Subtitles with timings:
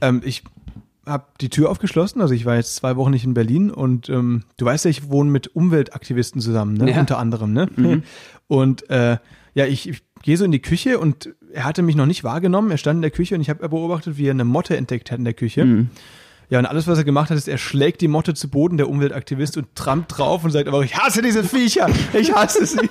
[0.00, 0.42] Ähm, ich
[1.06, 4.44] habe die Tür aufgeschlossen, also ich war jetzt zwei Wochen nicht in Berlin und ähm,
[4.56, 6.90] du weißt ja, ich wohne mit Umweltaktivisten zusammen, ne?
[6.90, 7.00] Ja.
[7.00, 7.52] unter anderem.
[7.52, 8.02] Ne?
[8.46, 9.18] Und äh,
[9.54, 12.70] ja, ich, ich gehe so in die Küche und er hatte mich noch nicht wahrgenommen.
[12.70, 15.18] Er stand in der Küche und ich habe beobachtet, wie er eine Motte entdeckt hat
[15.18, 15.86] in der Küche.
[16.50, 18.88] Ja, und alles, was er gemacht hat, ist, er schlägt die Motte zu Boden, der
[18.88, 22.78] Umweltaktivist, und trampt drauf und sagt aber, ich hasse diese Viecher, ich hasse sie.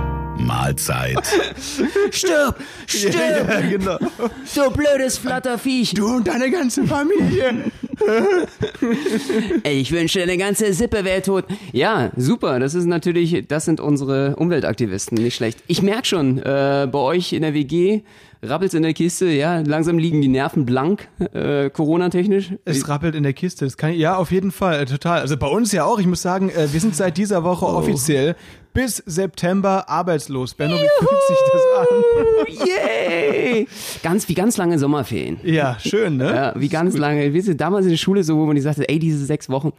[0.45, 1.21] Mahlzeit.
[2.11, 2.55] Stirb!
[2.87, 3.49] Stirb!
[3.49, 3.97] Ja, genau.
[3.97, 5.93] Du blödes Flatterviech!
[5.93, 7.71] Du und deine ganze Familie.
[9.63, 11.45] Ey, ich wünschte, eine ganze Sippe wäre tot.
[11.71, 12.59] Ja, super.
[12.59, 15.17] Das ist natürlich, das sind unsere Umweltaktivisten.
[15.17, 15.59] Nicht schlecht.
[15.67, 18.01] Ich merke schon, äh, bei euch in der WG
[18.43, 19.27] rappelt's in der Kiste.
[19.27, 22.53] Ja, langsam liegen die Nerven blank, äh, Corona-technisch.
[22.65, 23.65] Es rappelt in der Kiste.
[23.65, 25.19] Das kann, ja, auf jeden Fall, äh, total.
[25.21, 25.99] Also bei uns ja auch.
[25.99, 28.35] Ich muss sagen, äh, wir sind seit dieser Woche offiziell
[28.73, 30.53] bis September arbeitslos.
[30.53, 32.67] Benno, wie fühlt sich das an?
[32.67, 33.67] Yay!
[34.03, 35.39] Ganz, wie ganz lange Sommerferien.
[35.43, 36.25] Ja, schön, ne?
[36.25, 37.33] Ja, wie ganz lange.
[37.33, 39.73] Wir sind damals in der Schule so, wo man die sagte, ey, diese sechs Wochen.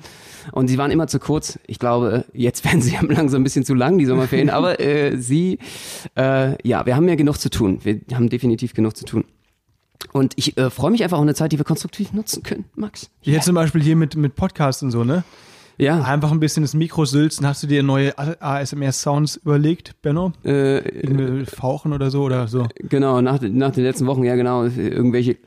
[0.53, 1.59] Und sie waren immer zu kurz.
[1.67, 4.51] Ich glaube, jetzt werden sie langsam ein bisschen zu lang, die Sommerferien.
[4.51, 5.59] Aber äh, sie,
[6.17, 7.81] äh, ja, wir haben ja genug zu tun.
[7.83, 9.25] Wir haben definitiv genug zu tun.
[10.13, 13.11] Und ich äh, freue mich einfach auf eine Zeit, die wir konstruktiv nutzen können, Max.
[13.23, 15.23] Jetzt zum Beispiel hier mit, mit Podcasts und so, ne?
[15.79, 17.47] Ja, Einfach ein bisschen das Mikro sülzen.
[17.47, 20.33] Hast du dir neue ASMR-Sounds überlegt, Benno?
[20.45, 22.69] äh, Irgendwie Fauchen oder so oder so?
[22.79, 25.39] genau, nach, nach den letzten Wochen, ja genau, irgendwelche Ja,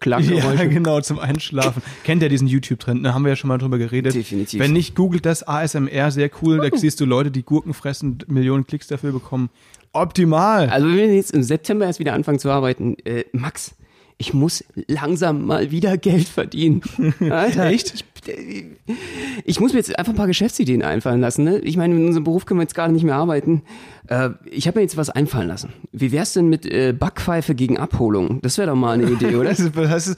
[0.00, 0.68] Klackgeräusche.
[0.68, 1.82] genau, zum Einschlafen.
[2.04, 3.02] Kennt ihr diesen YouTube-Trend?
[3.02, 3.14] Ne?
[3.14, 4.14] Haben wir ja schon mal drüber geredet.
[4.14, 4.60] Definitiv.
[4.60, 6.58] Wenn nicht, googelt das ASMR, sehr cool.
[6.58, 9.50] Da siehst du Leute, die Gurken fressen, Millionen Klicks dafür bekommen.
[9.92, 10.70] Optimal.
[10.70, 13.74] Also wenn wir jetzt im September erst wieder anfangen zu arbeiten, äh, Max,
[14.18, 16.80] ich muss langsam mal wieder Geld verdienen.
[17.30, 17.94] Alter, Echt?
[17.94, 18.04] Ich,
[19.44, 21.44] ich muss mir jetzt einfach ein paar Geschäftsideen einfallen lassen.
[21.44, 21.58] Ne?
[21.58, 23.62] Ich meine, in unserem Beruf können wir jetzt gerade nicht mehr arbeiten.
[24.08, 25.72] Äh, ich habe mir jetzt was einfallen lassen.
[25.92, 28.40] Wie wär's denn mit äh, Backpfeife gegen Abholung?
[28.42, 29.52] Das wäre doch mal eine Idee, oder?
[29.52, 30.16] Das, ist, das, heißt,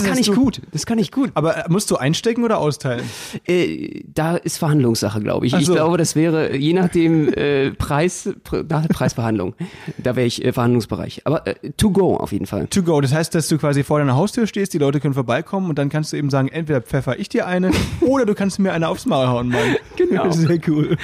[0.00, 0.60] das, kann ich du, gut.
[0.72, 1.30] Das kann ich gut.
[1.34, 3.02] Aber äh, musst du einstecken oder austeilen?
[3.46, 5.54] Äh, da ist Verhandlungssache, glaube ich.
[5.54, 5.74] Ach Ich so.
[5.74, 9.54] glaube, das wäre je nachdem äh, Preis, Pr- nach der Preisverhandlung.
[9.98, 11.22] Da wäre ich äh, Verhandlungsbereich.
[11.24, 11.44] Aber
[11.76, 12.66] to go auf jeden Fall.
[12.68, 13.00] To go.
[13.00, 15.88] Das heißt, dass du quasi vor deiner Haustür stehst, die Leute können vorbeikommen und dann
[15.88, 19.06] kannst du eben sagen, entweder pfeffer ich dir eine oder du kannst mir eine aufs
[19.06, 19.76] Maul hauen, Mann.
[19.96, 20.30] Genau.
[20.32, 20.96] Sehr cool.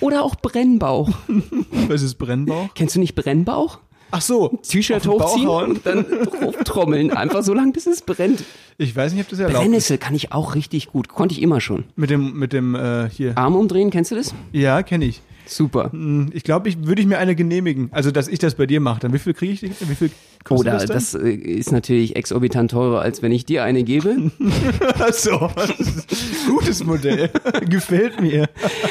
[0.00, 1.08] Oder auch Brennbauch.
[1.88, 2.68] Was ist Brennbauch?
[2.74, 3.78] Kennst du nicht Brennbauch?
[4.10, 4.58] Ach so.
[4.62, 6.04] T-Shirt hochziehen und dann
[6.64, 7.10] trommeln.
[7.10, 8.44] Einfach so lange, bis es brennt.
[8.78, 9.60] Ich weiß nicht, ob das erlaubt ist.
[9.62, 11.08] Brennnessel kann ich auch richtig gut.
[11.08, 11.84] Konnte ich immer schon.
[11.96, 13.36] Mit dem, mit dem, äh, hier.
[13.36, 14.34] Arm umdrehen, kennst du das?
[14.52, 15.22] Ja, kenne ich.
[15.46, 15.90] Super.
[15.92, 17.88] Hm, Ich glaube, ich würde ich mir eine genehmigen.
[17.92, 19.00] Also, dass ich das bei dir mache.
[19.00, 19.62] Dann wie viel kriege ich?
[19.62, 20.10] Wie viel
[20.46, 24.16] kostet Oder das, das, äh, ist natürlich exorbitant teurer, als wenn ich dir eine gebe.
[25.12, 27.30] So, das ist ein gutes Modell.
[27.68, 28.48] Gefällt mir.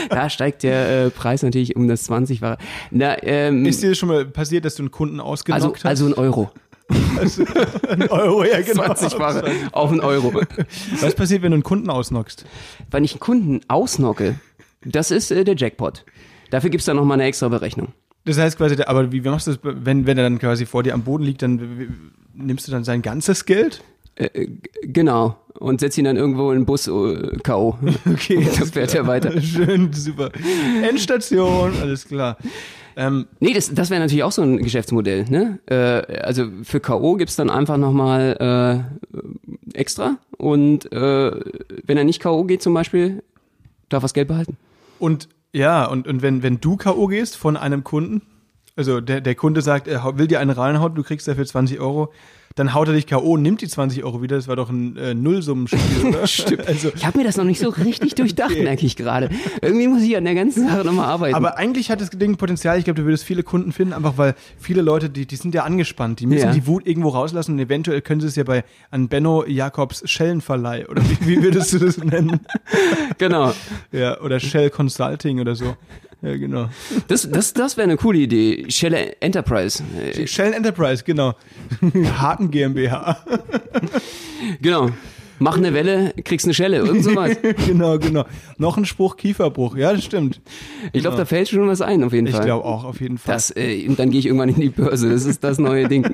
[0.09, 2.57] Da steigt der äh, Preis natürlich um das 20-fache.
[2.91, 5.85] Na, ähm, Ist dir schon mal passiert, dass du einen Kunden also, ausgenockt hast?
[5.85, 6.51] also ein Euro.
[6.89, 8.83] ein Euro, ja genau.
[8.83, 10.33] 20-fache auf ein Euro.
[11.01, 12.45] Was passiert, wenn du einen Kunden ausnockst?
[12.91, 14.35] Wenn ich einen Kunden ausnocke,
[14.83, 16.05] das ist äh, der Jackpot.
[16.49, 17.93] Dafür gibt's dann nochmal eine extra Berechnung.
[18.25, 20.93] Das heißt quasi, aber wie machst du das, wenn, wenn er dann quasi vor dir
[20.93, 21.87] am Boden liegt, dann w- w-
[22.33, 23.83] nimmst du dann sein ganzes Geld?
[24.15, 25.37] Äh, g- genau.
[25.59, 27.77] Und setz ihn dann irgendwo in den Bus äh, K.O.
[28.11, 29.39] Okay, Und dann fährt er weiter.
[29.41, 30.31] Schön, super.
[30.87, 32.37] Endstation, alles klar.
[32.97, 35.25] Ähm, Nee, das, das wäre natürlich auch so ein Geschäftsmodell.
[35.29, 35.59] Ne?
[35.67, 35.75] Äh,
[36.21, 37.15] also für K.O.
[37.15, 38.85] gibt's dann einfach nochmal
[39.73, 40.17] äh, extra.
[40.37, 41.31] Und äh,
[41.85, 42.43] wenn er nicht K.O.
[42.45, 43.21] geht zum Beispiel,
[43.89, 44.57] darf er das Geld behalten.
[44.99, 47.07] und ja, und, und wenn, wenn du K.O.
[47.07, 48.21] gehst von einem Kunden,
[48.75, 52.11] also der, der Kunde sagt, er will dir eine reinhauen, du kriegst dafür 20 Euro,
[52.55, 55.13] dann haut er dich K.O., nimmt die 20 Euro wieder, das war doch ein äh,
[55.13, 56.25] Nullsummenspiel, oder?
[56.27, 56.67] Stimmt.
[56.67, 59.29] Also, Ich habe mir das noch nicht so richtig durchdacht, merke ich gerade.
[59.61, 61.35] Irgendwie muss ich an der ganzen Sache nochmal arbeiten.
[61.35, 64.35] aber eigentlich hat das Ding Potenzial, ich glaube, du würdest viele Kunden finden, einfach weil
[64.57, 66.51] viele Leute, die, die sind ja angespannt, die müssen Ja.
[66.53, 70.87] die Wut irgendwo rauslassen und eventuell können sie es ja bei an Benno Jakobs Schellenverleih,
[70.87, 72.39] oder wie, wie würdest du das nennen?
[73.17, 73.53] genau.
[73.91, 75.75] Ja, oder Shell Consulting oder so.
[76.25, 76.69] Ja, genau.
[77.07, 78.65] Das, das, das wäre eine coole Idee.
[78.69, 79.83] Shell Enterprise.
[80.25, 81.35] Shell Enterprise, genau.
[82.19, 83.23] Haken GmbH.
[84.61, 84.89] Genau.
[85.37, 87.35] Mach eine Welle, kriegst eine Schelle, irgend sowas.
[87.67, 88.25] genau, genau.
[88.57, 89.75] Noch ein Spruch Kieferbruch.
[89.75, 90.39] Ja, das stimmt.
[90.93, 92.45] Ich glaube, da fällt schon was ein, auf jeden Ich Fall.
[92.45, 93.35] glaube auch, auf jeden Fall.
[93.35, 95.09] Das, äh, und dann gehe ich irgendwann in die Börse.
[95.09, 96.07] Das ist das neue Ding.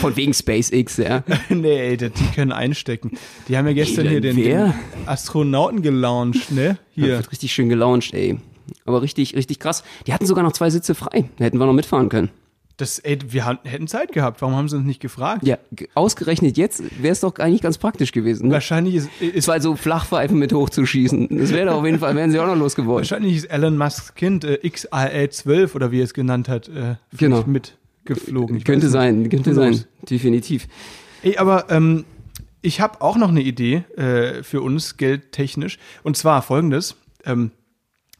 [0.00, 1.24] Von wegen SpaceX, ja.
[1.48, 3.18] nee, ey, die können einstecken.
[3.48, 4.36] Die haben ja gestern Elon, hier den,
[4.68, 4.74] den
[5.06, 6.78] Astronauten gelauncht, ne?
[6.94, 7.08] Hier.
[7.18, 8.38] Wird richtig schön gelauncht, ey.
[8.84, 9.84] Aber richtig, richtig krass.
[10.06, 11.28] Die hatten sogar noch zwei Sitze frei.
[11.38, 12.30] Da hätten wir noch mitfahren können.
[12.76, 14.40] Das, ey, wir hätten Zeit gehabt.
[14.40, 15.44] Warum haben sie uns nicht gefragt?
[15.44, 15.58] Ja,
[15.94, 18.46] ausgerechnet jetzt wäre es doch eigentlich ganz praktisch gewesen.
[18.48, 18.54] Ne?
[18.54, 21.26] Wahrscheinlich ist, ist, Zwei so Flachpfeifen mit hochzuschießen.
[21.38, 22.98] Das wäre doch auf jeden Fall, wären sie auch noch losgeworden.
[23.00, 27.42] wahrscheinlich ist Elon Musks Kind äh, XAL12 oder wie er es genannt hat, äh, Genau.
[27.46, 28.56] mitgeflogen.
[28.58, 29.84] Ich Könnte sein, könnte sein.
[30.08, 30.68] Definitiv.
[31.22, 32.04] Ey, aber ähm,
[32.62, 35.78] ich habe auch noch eine Idee äh, für uns, geldtechnisch.
[36.04, 36.94] Und zwar folgendes.
[37.24, 37.50] Ähm,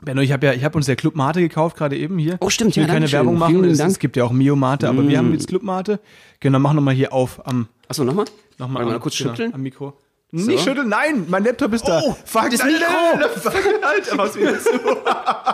[0.01, 2.37] Benno, ich habe ja, ich habe uns der Club Mate gekauft, gerade eben hier.
[2.41, 3.11] Oh, stimmt, ich will ja, keine.
[3.11, 3.65] Werbung machen.
[3.65, 5.99] Es, es gibt ja auch Mio Mate, aber wir haben jetzt Club Mate.
[6.41, 8.27] Genau, mach nochmal hier auf am, Achso, nochmal?
[8.59, 9.55] nochmal mal kurz genau, schütteln.
[9.55, 9.95] am Mikro.
[10.31, 12.01] Nicht schütteln, nein, mein Laptop ist da.
[12.05, 12.87] Oh, fuck, das Mikro.
[13.83, 14.71] Alter, was wieder zu.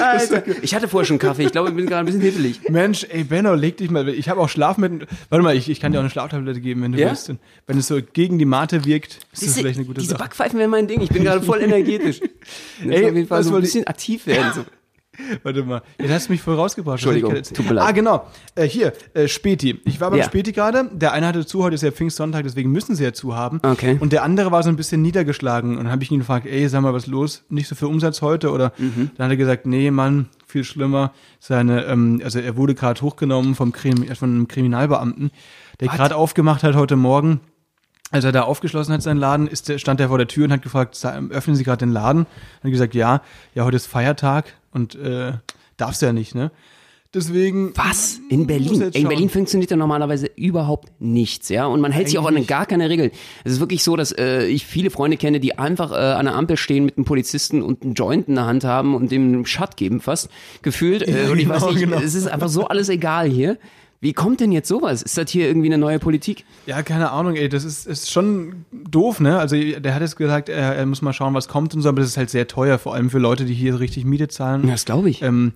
[0.00, 0.42] Alter.
[0.62, 1.44] Ich hatte vorher schon Kaffee.
[1.44, 2.68] Ich glaube, ich bin gerade ein bisschen hippelig.
[2.68, 4.08] Mensch, ey Benno, leg dich mal.
[4.08, 5.06] Ich habe auch Schlaf mit.
[5.28, 7.08] Warte mal, ich, ich kann dir auch eine Schlaftablette geben, wenn du Ja?
[7.08, 7.32] willst.
[7.66, 10.22] Wenn es so gegen die Mate wirkt, ist das Siehste, vielleicht eine gute diese Sache.
[10.22, 11.00] Backpfeifen wären mein Ding.
[11.00, 12.20] Ich bin gerade voll energetisch.
[12.84, 14.52] Ey, auf jeden Fall so ein bisschen aktiv werden.
[14.54, 14.64] So.
[15.42, 16.96] Warte mal, jetzt hast du mich voll rausgebracht.
[16.98, 17.84] Entschuldigung, tut mir leid.
[17.88, 18.26] Ah, genau.
[18.54, 19.80] Äh, hier, äh, Späti.
[19.84, 20.24] Ich war beim Ja.
[20.26, 20.90] Späti gerade.
[20.92, 23.60] Der eine hatte zu, heute ist ja Pfingstsonntag, deswegen müssen sie ja zu haben.
[23.62, 23.96] Okay.
[24.00, 25.72] Und der andere war so ein bisschen niedergeschlagen.
[25.76, 27.44] Und dann habe ich ihn gefragt, ey, sag mal, was los?
[27.48, 28.50] Nicht so viel Umsatz heute?
[28.50, 29.10] Oder Mhm.
[29.16, 31.12] dann hat er gesagt, nee, Mann, viel schlimmer.
[31.40, 35.30] Seine, ähm, also er wurde gerade hochgenommen vom Krim, von einem Kriminalbeamten,
[35.80, 37.40] der gerade aufgemacht hat heute Morgen.
[38.12, 40.52] Als er da aufgeschlossen hat, seinen Laden, ist der, stand er vor der Tür und
[40.52, 42.26] hat gefragt, "Sa- öffnen Sie gerade den Laden?
[42.62, 43.20] Hat gesagt, ja,
[43.54, 45.32] ja, heute ist Feiertag und äh,
[45.76, 46.50] darfst ja nicht, ne?
[47.14, 47.72] Deswegen.
[47.76, 48.20] Was?
[48.28, 48.82] In Berlin?
[48.92, 49.08] In.
[49.08, 51.64] Berlin funktioniert ja normalerweise überhaupt nichts, ja.
[51.66, 53.10] Und man hält sich auch an Eigentlich- gar keine Regeln.
[53.42, 56.34] Es ist wirklich so, dass äh, ich viele Freunde kenne, die einfach äh, an der
[56.34, 59.46] Ampel stehen mit einem Polizisten und einen Joint in der Hand haben und dem einen
[59.46, 60.28] Shut geben fast,
[60.62, 61.02] gefühlt.
[61.08, 61.98] Äh, Ja, und ich genau, weiß nicht, genau.
[62.00, 63.56] es ist einfach so alles egal hier.
[64.00, 65.02] Wie kommt denn jetzt sowas?
[65.02, 66.44] Ist das hier irgendwie eine neue Politik?
[66.66, 69.38] Ja, keine Ahnung, ey, das ist, ist schon doof, ne?
[69.38, 72.00] Also der hat jetzt gesagt, er, er muss mal schauen, was kommt und so, aber
[72.00, 74.66] das ist halt sehr teuer, vor allem für Leute, die hier richtig Miete zahlen.
[74.66, 75.22] Das glaube ich.
[75.22, 75.52] Ähm,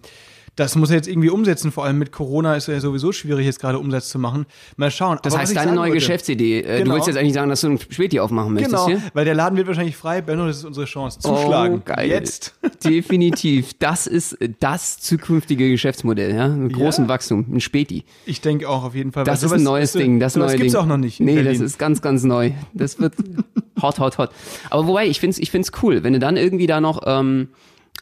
[0.56, 3.60] das muss er jetzt irgendwie umsetzen, vor allem mit Corona ist ja sowieso schwierig, jetzt
[3.60, 4.46] gerade Umsatz zu machen.
[4.76, 5.18] Mal schauen.
[5.22, 6.60] Das Aber heißt, deine neue wollte- Geschäftsidee.
[6.60, 6.94] Äh, Du Genau.
[6.96, 9.02] willst jetzt eigentlich sagen, dass du ein Späti aufmachen möchtest Genau, hier?
[9.14, 10.20] weil der Laden wird wahrscheinlich frei.
[10.20, 11.20] Benno, das ist unsere Chance.
[11.20, 11.76] Zuschlagen.
[11.76, 12.08] Oh, geil.
[12.08, 12.54] Jetzt.
[12.84, 13.72] Definitiv.
[13.78, 16.48] Das ist das zukünftige Geschäftsmodell, ja?
[16.48, 17.46] Mit großem Wachstum.
[17.50, 18.04] Ein Späti.
[18.26, 19.24] Ich denke auch auf jeden Fall.
[19.24, 20.20] Das ist ein neues sowas- Ding.
[20.20, 20.80] Das neue gibt's Ding.
[20.82, 21.20] auch noch nicht.
[21.20, 21.52] Nee, Berlin.
[21.52, 22.50] das ist ganz, ganz neu.
[22.74, 23.14] Das wird
[23.82, 24.30] hot, hot, hot.
[24.68, 27.48] Aber wobei, ich find's, ich find's cool, wenn du dann irgendwie da noch, ähm,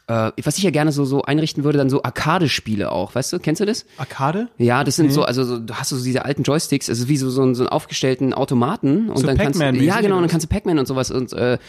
[0.09, 3.39] äh, was ich ja gerne so, so einrichten würde, dann so Arcade-Spiele auch, weißt du?
[3.39, 3.85] Kennst du das?
[3.97, 4.47] Arcade?
[4.57, 7.29] Ja, das sind so, also so, du hast so diese alten Joysticks, also wie so,
[7.29, 10.29] so, einen, so einen aufgestellten Automaten und So dann kannst du, ja genau, und dann
[10.29, 11.59] kannst du Pac-Man und sowas und äh,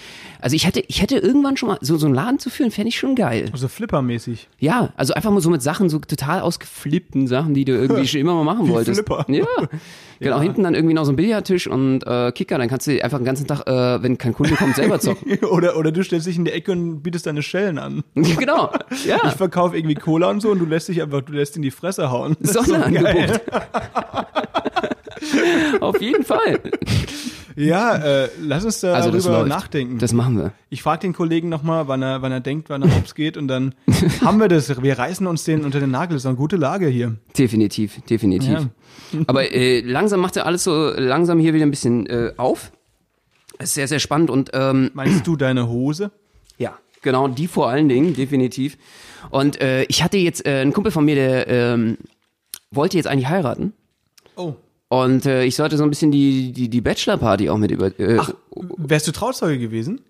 [0.40, 2.88] also ich hätte, ich hätte irgendwann schon mal so, so einen Laden zu führen, fände
[2.88, 3.50] ich schon geil.
[3.52, 4.48] Also Flipper-mäßig.
[4.58, 8.20] Ja, also einfach mal so mit Sachen, so total ausgeflippten Sachen, die du irgendwie schon
[8.22, 9.00] immer mal machen Wie wolltest.
[9.00, 9.26] Flipper.
[9.28, 9.44] Ja.
[10.22, 13.19] Genau, hinten dann irgendwie noch so ein Billardtisch und äh, Kicker, dann kannst du einfach
[13.19, 15.38] den ganzen Tag, äh, wenn kein Kunde kommt, selber zocken.
[15.50, 18.04] oder, oder du stellst dich in die Ecke und bietest deine Schellen an.
[18.38, 18.70] genau,
[19.06, 19.18] ja.
[19.26, 21.70] Ich verkaufe irgendwie Cola und so und du lässt dich einfach, du lässt in die
[21.70, 22.36] Fresse hauen.
[22.40, 23.40] Das ist so Sonderangebot.
[25.80, 26.60] Auf jeden Fall.
[27.56, 29.48] Ja, äh, lass uns da Also das darüber läuft.
[29.50, 29.98] nachdenken.
[29.98, 30.52] Das machen wir.
[30.70, 33.48] ich frage den Kollegen nochmal, wann er, wann er denkt, wann er hops geht und
[33.48, 33.74] dann
[34.24, 34.82] haben wir das.
[34.82, 36.14] Wir reißen uns den unter den Nagel.
[36.14, 37.16] Das ist eine gute Lage hier.
[37.36, 38.50] Definitiv, definitiv.
[38.50, 38.66] Ja.
[39.26, 42.72] Aber äh, langsam macht er alles so langsam hier wieder ein bisschen äh, auf.
[43.58, 46.12] Ist sehr, sehr spannend und ähm, Meinst du deine Hose?
[46.56, 48.76] Ja, genau, die vor allen Dingen, definitiv.
[49.30, 51.99] Und äh, ich hatte jetzt äh, einen Kumpel von mir, der ähm,
[52.71, 53.73] wollte jetzt eigentlich heiraten.
[54.37, 54.54] Oh.
[54.88, 57.87] Und äh, ich sollte so ein bisschen die, die, die Bachelor-Party auch mit über.
[58.00, 58.19] Äh,
[58.76, 60.00] Wärst du Trauzeuge gewesen?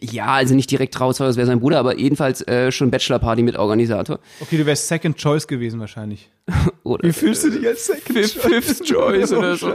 [0.00, 3.56] ja, also nicht direkt Trauzeuge, das wäre sein Bruder, aber jedenfalls äh, schon Bachelor-Party mit
[3.56, 4.18] Organisator.
[4.40, 6.28] Okay, du wärst Second Choice gewesen wahrscheinlich.
[6.82, 9.72] Oder, Wie fühlst du dich als Second Fifth- Fifth Choice oder so.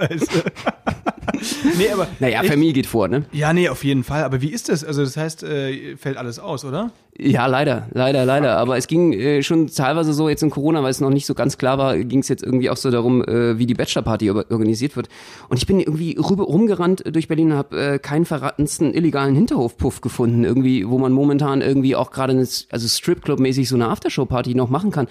[1.77, 2.07] Nee, aber.
[2.19, 2.51] Naja, echt?
[2.51, 3.23] Familie geht vor, ne?
[3.31, 4.23] Ja, nee, auf jeden Fall.
[4.23, 4.83] Aber wie ist das?
[4.83, 6.91] Also, das heißt, äh, fällt alles aus, oder?
[7.17, 8.57] Ja, leider, leider, leider.
[8.57, 11.33] Aber es ging äh, schon teilweise so jetzt in Corona, weil es noch nicht so
[11.33, 14.45] ganz klar war, ging es jetzt irgendwie auch so darum, äh, wie die Bachelorparty or-
[14.49, 15.09] organisiert wird.
[15.49, 19.99] Und ich bin irgendwie rüber, rumgerannt durch Berlin und habe äh, keinen verrattensten illegalen Hinterhofpuff
[20.01, 24.69] gefunden, irgendwie, wo man momentan irgendwie auch gerade, eine- also Stripclub-mäßig so eine Aftershow-Party noch
[24.69, 25.07] machen kann.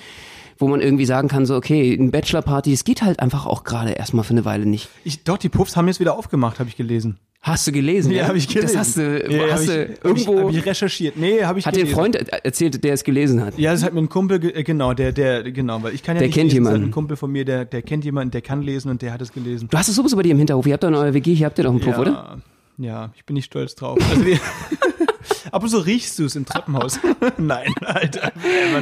[0.58, 3.92] Wo man irgendwie sagen kann, so, okay, eine Bachelorparty, es geht halt einfach auch gerade
[3.92, 4.88] erstmal für eine Weile nicht.
[5.04, 7.18] Ich, doch, die Puffs haben jetzt wieder aufgemacht, habe ich gelesen.
[7.40, 8.10] Hast du gelesen?
[8.10, 8.66] Ja, habe ich gelesen.
[8.74, 11.16] Das hast du, ja, hast du ich, irgendwo, Ich, hab ich recherchiert.
[11.16, 11.94] Nee, habe ich hat dir ein gelesen.
[11.96, 13.56] Freund er- erzählt, der es gelesen hat.
[13.56, 16.16] Ja, das hat mir ein Kumpel, ge- äh, genau, der, der, genau, weil ich kann
[16.16, 16.88] ja Der nicht kennt lesen, das hat jemanden.
[16.90, 19.32] ein Kumpel von mir, der, der kennt jemanden, der kann lesen und der hat es
[19.32, 19.68] gelesen.
[19.70, 20.66] Du hast es sowieso bei dir im Hinterhof.
[20.66, 22.38] Ihr habt doch in eurer WG, hier habt ihr doch einen Puff, ja, oder?
[22.78, 23.98] Ja, ich bin nicht stolz drauf.
[24.10, 24.38] Also wir,
[25.50, 26.98] Ab und zu riechst du es im Treppenhaus.
[27.38, 28.32] Nein, Alter.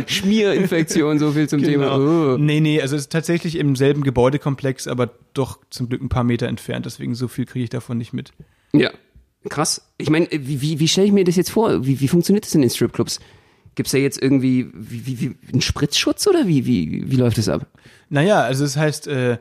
[0.06, 1.96] Schmierinfektion, so viel zum Thema.
[1.96, 2.34] Genau.
[2.34, 2.38] Oh.
[2.38, 6.24] Nee, nee, also es ist tatsächlich im selben Gebäudekomplex, aber doch zum Glück ein paar
[6.24, 6.86] Meter entfernt.
[6.86, 8.32] Deswegen so viel kriege ich davon nicht mit.
[8.72, 8.90] Ja,
[9.48, 9.92] krass.
[9.98, 11.86] Ich meine, wie, wie, wie stelle ich mir das jetzt vor?
[11.86, 13.20] Wie, wie funktioniert das in den Stripclubs?
[13.74, 17.48] Gibt's da jetzt irgendwie wie, wie, wie, einen Spritzschutz oder wie, wie, wie läuft das
[17.48, 17.66] ab?
[18.08, 19.38] Naja, also das heißt, äh,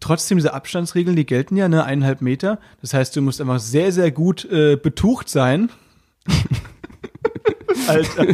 [0.00, 2.58] trotzdem diese Abstandsregeln, die gelten ja, ne, eineinhalb Meter.
[2.80, 5.70] Das heißt, du musst einfach sehr, sehr gut äh, betucht sein.
[7.88, 8.26] Alter.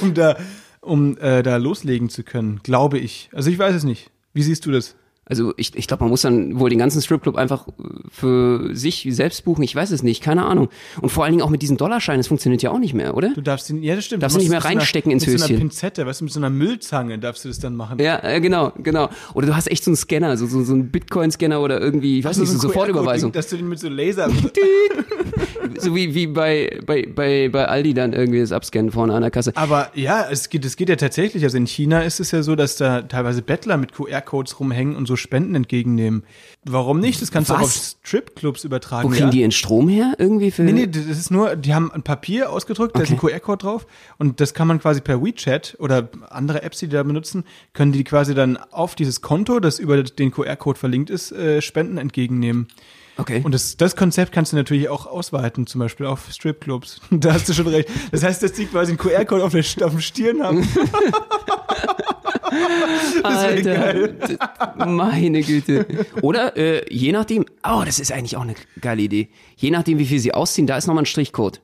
[0.00, 0.36] um da,
[0.80, 3.28] um äh, da loslegen zu können, glaube ich.
[3.32, 4.10] Also ich weiß es nicht.
[4.32, 4.96] Wie siehst du das?
[5.28, 7.72] Also ich, ich glaube, man muss dann wohl den ganzen Stripclub einfach äh,
[8.10, 9.64] für sich selbst buchen.
[9.64, 10.68] Ich weiß es nicht, keine Ahnung.
[11.00, 13.34] Und vor allen Dingen auch mit diesen Dollarscheinen, das funktioniert ja auch nicht mehr, oder?
[13.34, 14.22] Du darfst ihn, ja, das stimmt.
[14.22, 15.56] Darfst du nicht mehr so reinstecken einer, ins Mit so Höschen.
[15.56, 17.98] einer Pinzette, weißt du, mit so einer Müllzange darfst du das dann machen.
[17.98, 19.08] Ja, äh, genau, genau.
[19.34, 22.24] Oder du hast echt so einen Scanner, so, so, so einen Bitcoin-Scanner oder irgendwie, ich
[22.24, 23.32] weiß nicht, so, ein Sofortüberweisung.
[23.32, 24.30] QR-Code, Dass du den mit so Laser.
[25.80, 29.30] So wie, wie bei, bei, bei, bei Aldi dann irgendwie das abscannen vorne an der
[29.30, 29.52] Kasse.
[29.54, 31.44] Aber ja, es geht, es geht ja tatsächlich.
[31.44, 35.06] Also in China ist es ja so, dass da teilweise Bettler mit QR-Codes rumhängen und
[35.06, 36.24] so Spenden entgegennehmen.
[36.64, 37.20] Warum nicht?
[37.20, 37.98] Das kannst du auch auf Was?
[38.02, 39.08] Stripclubs übertragen.
[39.08, 39.30] Wo kriegen ja?
[39.30, 40.62] die ihren Strom her irgendwie für?
[40.62, 43.32] Nee, nee, das ist nur, die haben ein Papier ausgedrückt, da ist ein Okay.
[43.32, 43.86] QR-Code drauf
[44.18, 47.92] und das kann man quasi per WeChat oder andere Apps, die die da benutzen, können
[47.92, 52.68] die quasi dann auf dieses Konto, das über den QR-Code verlinkt ist, äh, Spenden entgegennehmen.
[53.18, 53.40] Okay.
[53.42, 57.00] Und das, das Konzept kannst du natürlich auch ausweiten, zum Beispiel auf Stripclubs.
[57.10, 57.88] Da hast du schon recht.
[58.12, 60.62] Das heißt, dass die quasi einen QR-Code auf, der, auf dem Stirn haben.
[63.22, 64.18] wär geil.
[64.28, 64.38] d-
[64.86, 65.86] meine Güte.
[66.22, 69.28] Oder äh, je nachdem, oh, das ist eigentlich auch eine geile Idee.
[69.56, 71.60] Je nachdem, wie viel sie ausziehen, da ist nochmal ein Strichcode.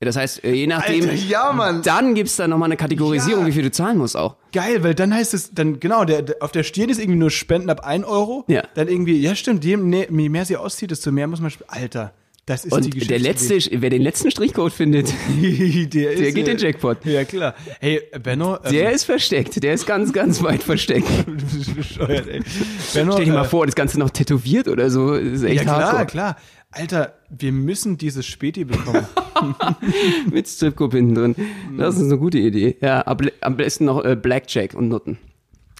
[0.00, 1.82] Ja, Das heißt, äh, je nachdem, Alter, ja, Mann.
[1.82, 3.48] dann gibt's da nochmal eine Kategorisierung, Ja.
[3.48, 4.36] wie viel du zahlen musst auch.
[4.52, 7.30] Geil, weil dann heißt es, dann genau, der, der, auf der Stirn ist irgendwie nur
[7.30, 8.44] Spenden ab 1 Euro.
[8.46, 8.62] Ja.
[8.74, 12.12] Dann irgendwie, ja stimmt, je, je mehr sie auszieht, desto mehr muss man sp- Alter,
[12.46, 13.08] das ist die Und Geschichte.
[13.08, 15.08] der letzte, wer den letzten Strichcode findet,
[15.42, 17.04] der, der geht äh, den Jackpot.
[17.04, 17.54] Ja, klar.
[17.80, 18.54] Hey, Benno.
[18.64, 21.08] ähm, Der ist versteckt, der ist ganz, ganz weit versteckt.
[21.26, 22.40] du bist bescheuert, ey.
[22.94, 25.62] Benno, Stell dir mal äh, vor, das Ganze noch tätowiert oder so, ist echt Ja,
[25.64, 26.06] klar, hardcore.
[26.06, 26.36] klar.
[26.70, 29.06] Alter, wir müssen dieses Späti bekommen.
[30.30, 31.36] Mit Stripclub hinten drin.
[31.78, 32.76] Das ist eine gute Idee.
[32.80, 33.04] Ja,
[33.40, 35.18] am besten noch äh, Blackjack und Nutten.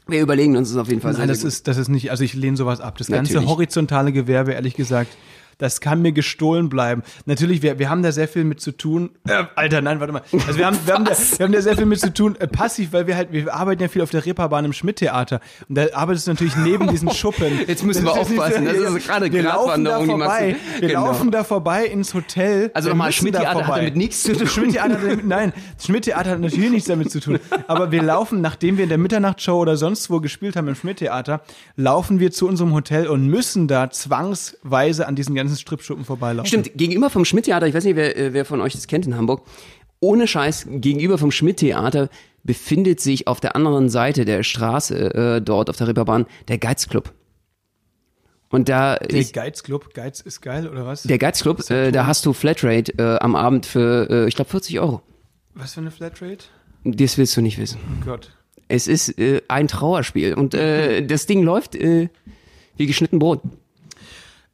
[0.06, 1.12] Wir überlegen uns das auf jeden Fall.
[1.12, 2.96] Nein, das ist, das ist nicht, also ich lehne sowas ab.
[2.96, 3.50] Das ganze Natürlich.
[3.54, 5.14] horizontale Gewerbe, ehrlich gesagt,
[5.58, 7.02] das kann mir gestohlen bleiben.
[7.26, 9.10] Natürlich, wir, wir haben da sehr viel mit zu tun.
[9.26, 10.22] Äh, Alter, nein, warte mal.
[10.46, 12.46] Also wir haben, wir haben, da, wir haben da sehr viel mit zu tun, äh,
[12.46, 15.40] passiv, weil wir halt, wir arbeiten ja viel auf der Reeperbahn im Schmidt-Theater.
[15.68, 17.60] Und da arbeitest du natürlich neben diesen Schuppen.
[17.66, 20.56] Jetzt müssen wir aufpassen, das ist gerade wir laufen da vorbei.
[20.78, 21.06] Wir Genau.
[21.06, 22.70] laufen da vorbei ins Hotel.
[22.74, 23.80] Also nochmal, Schmidt-Theater hat vorbei.
[23.80, 24.46] damit nichts zu tun.
[24.46, 25.52] Schmidt-Theater nein,
[25.84, 27.38] Schmidt-Theater hat natürlich nichts damit zu tun.
[27.66, 31.40] Aber wir laufen, nachdem wir in der Mitternachtshow oder sonst wo gespielt haben im Schmidt-Theater,
[31.76, 36.46] laufen wir zu unserem Hotel und müssen da zwangsweise an diesen ganzen Stripschuppen vorbeilaufen.
[36.46, 39.16] Stimmt, gegenüber vom Schmidt-Theater, ich weiß nicht, wer, äh, wer von euch das kennt in
[39.16, 39.42] Hamburg,
[40.00, 42.08] ohne Scheiß, gegenüber vom Schmidt-Theater
[42.44, 47.12] befindet sich auf der anderen Seite der Straße, äh, dort auf der Reeperbahn, der Geizclub.
[48.50, 51.02] Und da Der ist, Geiz-Club, Geiz ist geil, oder was?
[51.02, 54.80] der Geizclub, äh, da hast du Flatrate äh, am Abend für, äh, ich glaube, 40
[54.80, 55.02] Euro.
[55.54, 56.44] was für eine Flatrate?
[56.84, 57.78] Das willst du nicht wissen.
[58.00, 58.30] Oh Gott.
[58.68, 62.08] Es ist äh, ein Trauerspiel und äh, das Ding läuft äh,
[62.76, 63.40] wie geschnitten Brot.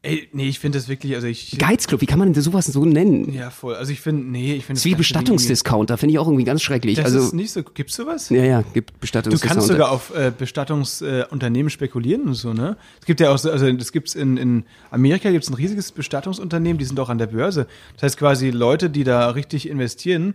[0.04, 1.56] Ey, nee, ich finde das wirklich, also ich.
[1.58, 3.32] Geizclub, wie kann man denn sowas so nennen?
[3.32, 3.74] Ja, voll.
[3.74, 6.60] Also ich finde, nee, ich finde Das ist wie Bestattungsdiscounter, finde ich auch irgendwie ganz
[6.60, 6.96] schrecklich.
[6.96, 7.62] Das also, ist nicht so.
[7.62, 8.28] Gibt's sowas?
[8.28, 9.54] ja, ja, gibt Du Bestattungsdiscounter.
[9.54, 12.76] kannst sogar auf äh, Bestattungsunternehmen spekulieren und so, ne?
[13.00, 16.76] Es gibt ja auch so, also das gibt's in, in Amerika gibt's ein riesiges Bestattungsunternehmen,
[16.76, 17.66] die sind auch an der Börse.
[17.94, 20.34] Das heißt quasi Leute, die da richtig investieren,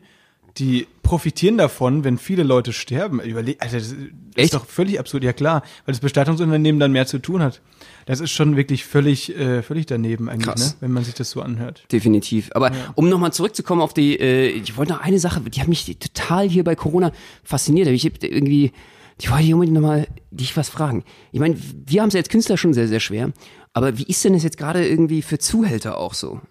[0.60, 3.20] die profitieren davon, wenn viele Leute sterben.
[3.22, 3.98] Überleg, also das ist
[4.36, 4.54] Echt?
[4.54, 7.62] doch völlig absurd, ja klar, weil das Bestattungsunternehmen dann mehr zu tun hat.
[8.06, 10.74] Das ist schon wirklich völlig, äh, völlig daneben eigentlich, Krass.
[10.74, 10.78] ne?
[10.82, 11.84] wenn man sich das so anhört.
[11.92, 12.50] Definitiv.
[12.54, 15.98] Aber um nochmal zurückzukommen auf die, äh, ich wollte noch eine Sache, die hat mich
[16.00, 17.12] total hier bei Corona
[17.44, 17.88] fasziniert.
[17.88, 18.72] Ich hab irgendwie,
[19.20, 21.04] ich wollte unbedingt nochmal dich was fragen.
[21.32, 23.32] Ich meine, wir haben es als Künstler schon sehr, sehr schwer.
[23.74, 26.42] Aber wie ist denn das jetzt gerade irgendwie für Zuhälter auch so?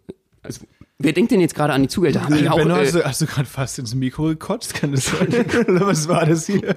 [0.43, 0.61] Also,
[0.99, 2.23] wer denkt denn jetzt gerade an die Zuhälter?
[2.25, 4.75] Haben die Also, auch, Benno, hast äh, du, hast du gerade fast ins Mikro gekotzt,
[4.75, 5.28] kann das sein?
[5.69, 6.75] Oder was war das hier?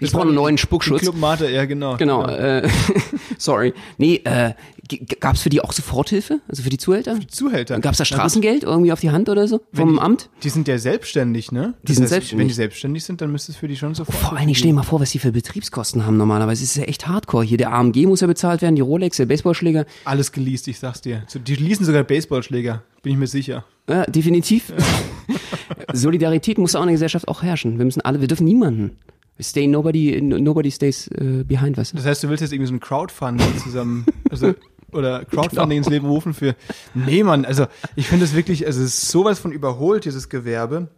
[0.00, 1.02] ich brauche einen neuen Spuckschutz.
[1.02, 1.96] Club Mate, ja genau.
[1.96, 2.68] Genau, äh,
[3.38, 3.74] sorry.
[3.98, 4.54] Nee, äh,
[4.88, 6.40] g- gab's für die auch Soforthilfe?
[6.48, 7.18] Also für die Zuhälter?
[7.28, 7.78] Zuhälter.
[7.80, 9.60] Gab's da Na gut, Straßengeld irgendwie auf die Hand oder so?
[9.72, 10.30] Vom die- Amt?
[10.42, 11.74] Die sind ja selbstständig, ne?
[11.82, 12.48] Die sind Wenn selbstständig.
[12.48, 14.16] die selbstständig sind, dann müsste es für die schon sofort.
[14.16, 16.62] Vor allen Dingen stell dir mal vor, was die für Betriebskosten haben normalerweise.
[16.64, 17.44] Es ist ja echt hardcore.
[17.44, 19.86] Hier der AMG muss ja bezahlt werden, die Rolex, der Baseballschläger.
[20.04, 21.22] Alles geleast, ich sag's dir.
[21.34, 23.64] Die leasen sogar Baseballschläger, bin ich mir sicher.
[23.88, 24.72] Ja, definitiv.
[25.92, 27.78] Solidarität muss auch in der Gesellschaft auch herrschen.
[27.78, 28.96] Wir müssen alle, wir dürfen niemanden.
[29.40, 31.96] Stay nobody, nobody stays äh, behind, weißt du?
[31.98, 34.06] Das heißt, du willst jetzt irgendwie so ein Crowdfunding zusammen.
[34.30, 34.54] Also,
[34.92, 36.54] oder Crowdfunding ins Leben rufen für.
[36.94, 37.66] Nee, Mann, also
[37.96, 40.88] ich finde es wirklich, also es ist sowas von überholt, dieses Gewerbe.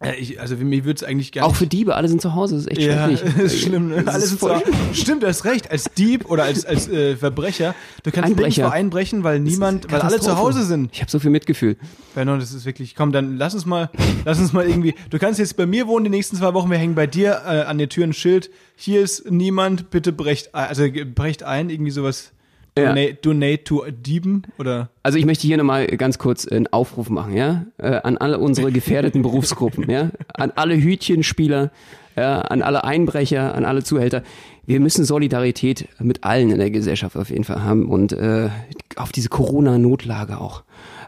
[0.00, 1.46] Äh, Ich, also mir würde es eigentlich gerne.
[1.48, 3.36] Auch für Diebe, alle sind zu Hause, das ist echt ja, schrecklich.
[3.44, 3.88] ist schlimm.
[3.88, 4.02] Ne?
[4.02, 5.70] Das Alles ist ist voll so, stimmt, du hast recht.
[5.70, 8.62] Als Dieb oder als, als äh, Verbrecher, du kannst Einbrecher.
[8.62, 10.36] nirgendwo einbrechen, weil niemand, weil alle zu.
[10.36, 10.90] Hause sind.
[10.92, 11.76] Ich habe so viel Mitgefühl.
[12.14, 13.90] Benno, das ist wirklich, komm, dann lass uns mal,
[14.24, 16.78] lass uns mal irgendwie, du kannst jetzt bei mir wohnen die nächsten zwei Wochen, wir
[16.78, 20.68] hängen bei dir äh, an der Tür ein Schild, hier ist niemand, bitte brecht ein,
[20.68, 22.32] also brecht ein, irgendwie sowas,
[22.76, 22.88] Ja.
[22.88, 27.36] donate, donate to Dieben oder, Also ich möchte hier nochmal ganz kurz einen Aufruf machen,
[27.36, 31.70] ja, äh, an alle unsere gefährdeten Berufsgruppen, ja, an alle Hütchenspieler,
[32.16, 34.22] ja, an alle Einbrecher, an alle Zuhälter.
[34.66, 38.48] Wir müssen Solidarität mit allen in der Gesellschaft auf jeden Fall haben und äh,
[38.96, 40.64] auf diese Corona-Notlage auch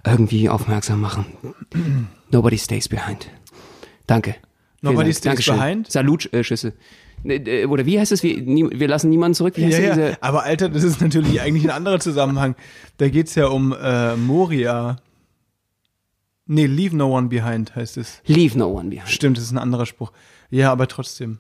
[0.07, 1.27] irgendwie aufmerksam machen.
[2.31, 3.29] Nobody stays behind.
[4.07, 4.37] Danke.
[4.83, 5.57] Nobody stays Dankeschön.
[5.57, 5.91] behind?
[5.91, 6.69] Salutschüsse.
[6.69, 6.73] Äh,
[7.25, 8.23] Oder wie heißt es?
[8.23, 9.59] Wir, wir lassen niemanden zurück.
[9.59, 12.55] Ja, ja, aber Alter, das ist natürlich eigentlich ein anderer Zusammenhang,
[12.99, 14.97] da geht's ja um äh, Moria,
[16.47, 19.09] nee, leave no one behind heißt es, Leave no one behind.
[19.09, 20.13] stimmt, das ist ein anderer Spruch,
[20.51, 21.39] ja, aber trotzdem.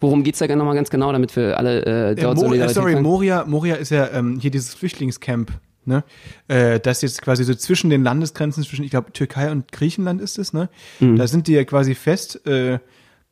[0.00, 2.74] Worum geht's da nochmal ganz genau, damit wir alle äh, Äh, dort Mo äh, Solidarität
[2.74, 3.00] sorry?
[3.00, 5.52] Moria, Moria ist ja ähm, hier dieses Flüchtlingscamp,
[5.84, 6.04] ne?
[6.48, 10.38] Äh, das jetzt quasi so zwischen den Landesgrenzen, zwischen, ich glaube, Türkei und Griechenland ist
[10.38, 10.70] es, ne?
[11.00, 11.16] Mhm.
[11.16, 12.78] Da sind die ja quasi fest, äh,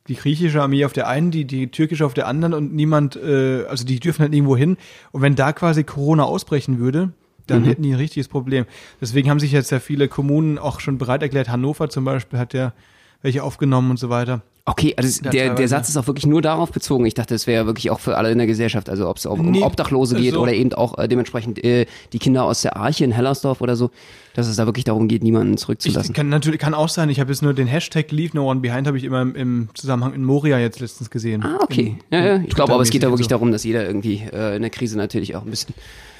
[0.09, 3.63] die griechische Armee auf der einen, die, die türkische auf der anderen und niemand, äh,
[3.69, 4.75] also die dürfen halt nirgendwo hin.
[5.11, 7.13] Und wenn da quasi Corona ausbrechen würde,
[7.47, 7.65] dann Mhm.
[7.65, 8.65] hätten die ein richtiges Problem.
[8.99, 11.49] Deswegen haben sich jetzt ja viele Kommunen auch schon bereit erklärt.
[11.49, 12.73] Hannover zum Beispiel hat ja
[13.21, 14.41] welche aufgenommen und so weiter.
[14.71, 15.67] Okay, also Ja, der, der.
[15.67, 17.05] Satz ist auch wirklich nur darauf bezogen.
[17.05, 19.49] Ich dachte, es wäre wirklich auch für alle in der Gesellschaft, also ob es um
[19.51, 20.41] Nee, Obdachlose geht so.
[20.41, 23.89] oder eben auch äh, dementsprechend äh, die Kinder aus der Arche in Hellersdorf oder so,
[24.35, 26.11] dass es da wirklich darum geht, niemanden zurückzulassen.
[26.11, 28.59] Ich kann natürlich kann auch sein, ich habe jetzt nur den Hashtag Leave No One
[28.59, 31.43] Behind habe ich immer im, im Zusammenhang in Moria jetzt letztens gesehen.
[31.43, 31.97] ah, okay.
[32.11, 32.43] In- Ja, ja.
[32.45, 33.29] Ich glaube aber, es geht da wirklich so.
[33.31, 35.73] darum, dass jeder irgendwie äh, in der Krise natürlich auch ein bisschen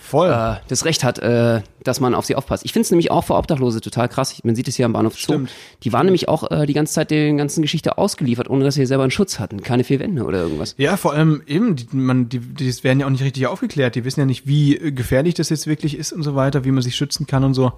[0.10, 0.30] Voll.
[0.30, 2.66] äh, das Recht hat, äh, dass man auf sie aufpasst.
[2.66, 4.34] Ich finde es nämlich auch für Obdachlose total krass.
[4.34, 5.34] Ich, man sieht es hier am Bahnhof Zoo.
[5.34, 5.51] Stimmt.
[5.84, 8.86] Die waren nämlich auch äh, die ganze Zeit der ganzen Geschichte ausgeliefert, ohne dass sie
[8.86, 9.62] selber einen Schutz hatten.
[9.62, 10.75] Keine vier Wände oder irgendwas.
[10.78, 13.96] Ja, vor allem eben, die, man, die, die werden ja auch nicht richtig aufgeklärt.
[13.96, 16.72] Die wissen ja nicht, wie äh, gefährlich das jetzt wirklich ist und so weiter, wie
[16.72, 17.74] man sich schützen kann und so.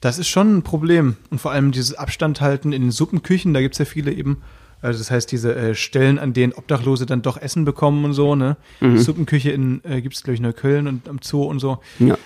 [0.00, 1.16] Das ist schon ein Problem.
[1.30, 4.42] Und vor allem dieses Abstand halten in den Suppenküchen, da gibt's ja viele eben.
[4.82, 8.34] Also das heißt, diese äh, Stellen, an denen Obdachlose dann doch Essen bekommen und so,
[8.34, 8.56] ne?
[8.80, 11.78] Suppenküche in, äh, gibt's glaube ich, Neukölln und am Zoo und so.
[11.98, 12.16] Ja.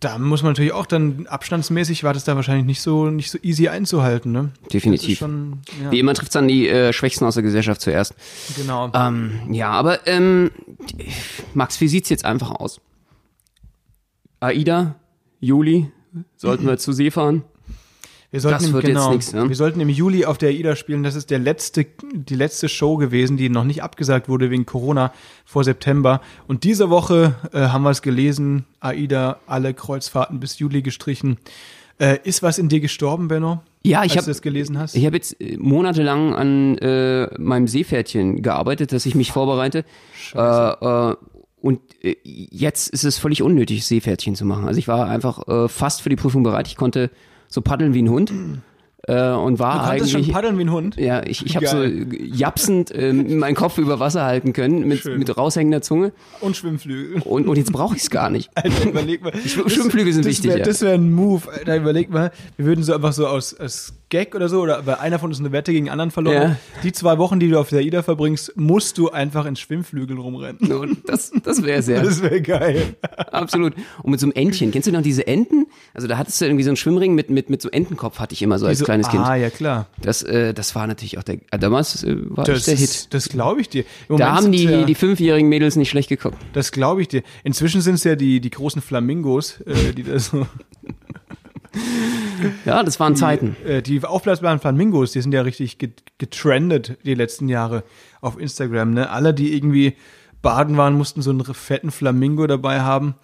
[0.00, 3.38] Da muss man natürlich auch dann abstandsmäßig war das da wahrscheinlich nicht so nicht so
[3.42, 4.50] easy einzuhalten, ne?
[4.72, 5.18] Definitiv.
[5.18, 8.14] Schon, ja, Wie immer trifft es dann die äh, Schwächsten aus der Gesellschaft zuerst.
[8.56, 8.90] genau.
[8.92, 10.50] Ähm, ja, aber ähm,
[11.54, 12.80] Max, wie sieht's jetzt einfach aus?
[14.40, 14.96] AIDA,
[15.40, 15.90] Juli,
[16.36, 17.42] sollten wir zu See fahren?
[18.34, 19.48] Wir sollten Das im, wird jetzt genau, nix, ne?
[19.48, 21.04] Wir sollten im Juli auf der AIDA spielen.
[21.04, 25.12] Das ist der letzte, die letzte Show gewesen, die noch nicht abgesagt wurde wegen Corona
[25.44, 26.20] vor September.
[26.48, 28.64] Und diese Woche äh, haben wir es gelesen.
[28.80, 31.36] AIDA, alle Kreuzfahrten bis Juli gestrichen.
[32.00, 33.62] Äh, ist was in dir gestorben, Benno?
[33.84, 34.96] Ja, ich habe du das gelesen hast.
[34.96, 39.84] ich hab jetzt äh, monatelang an äh, meinem Seepferdchen gearbeitet, dass ich mich vorbereite.
[40.34, 41.14] Äh, äh,
[41.60, 44.66] und äh, jetzt ist es völlig unnötig, Seepferdchen zu machen.
[44.66, 46.66] Also ich war einfach fast für die Prüfung bereit.
[46.66, 47.12] Ich konnte
[47.48, 48.32] so paddeln wie ein Hund.
[49.06, 50.96] Äh, und war du eigentlich schon paddeln wie ein Hund.
[50.96, 55.18] Ja, ich, ich habe so japsend ähm, meinen Kopf über Wasser halten können mit, Schön.
[55.18, 56.12] mit raushängender Zunge.
[56.40, 57.20] Und Schwimmflügel.
[57.20, 58.50] Und, und jetzt brauche ich es gar nicht.
[58.54, 59.32] Alter, überleg mal.
[59.34, 60.64] Schw- Schwimmflügel sind das wichtig, Wär, ja.
[60.64, 61.42] Das wäre ein Move.
[61.52, 62.30] Alter, überleg mal.
[62.56, 65.40] Wir würden so einfach so aus, aus Gag oder so, oder weil einer von uns
[65.40, 66.48] eine Wette gegen den anderen verloren Ja.
[66.50, 66.56] hat.
[66.84, 70.72] Die zwei Wochen, die du auf der AIDA verbringst, musst du einfach in Schwimmflügel rumrennen.
[70.72, 72.94] Und das, das wäre sehr, Das wäre geil.
[73.32, 73.74] absolut.
[74.02, 74.70] Und mit so einem Entchen.
[74.70, 75.66] Kennst du noch diese Enten?
[75.94, 78.42] Also da hattest du irgendwie so einen Schwimmring mit, mit, mit so Entenkopf, hatte ich
[78.42, 79.22] immer so als So, kleines Kind.
[79.24, 79.86] Ah, ja klar.
[80.00, 83.12] Das, äh, das war natürlich auch der, äh, damals äh, war Das, der Hit.
[83.12, 83.84] das glaube ich dir.
[84.08, 86.36] Da haben die, ja, die fünfjährigen Mädels nicht schlecht geguckt.
[86.52, 87.22] Das glaube ich dir.
[87.42, 90.46] Inzwischen sind es ja die, die großen Flamingos, äh, die da so.
[92.64, 93.56] Ja, das waren Zeiten.
[93.64, 97.84] Äh, die aufblasbaren Flamingos, die sind ja richtig get- getrendet die letzten Jahre
[98.20, 98.92] auf Instagram.
[98.92, 99.08] Ne?
[99.08, 99.94] Alle, die irgendwie
[100.42, 103.14] baden waren, mussten so einen fetten Flamingo dabei haben,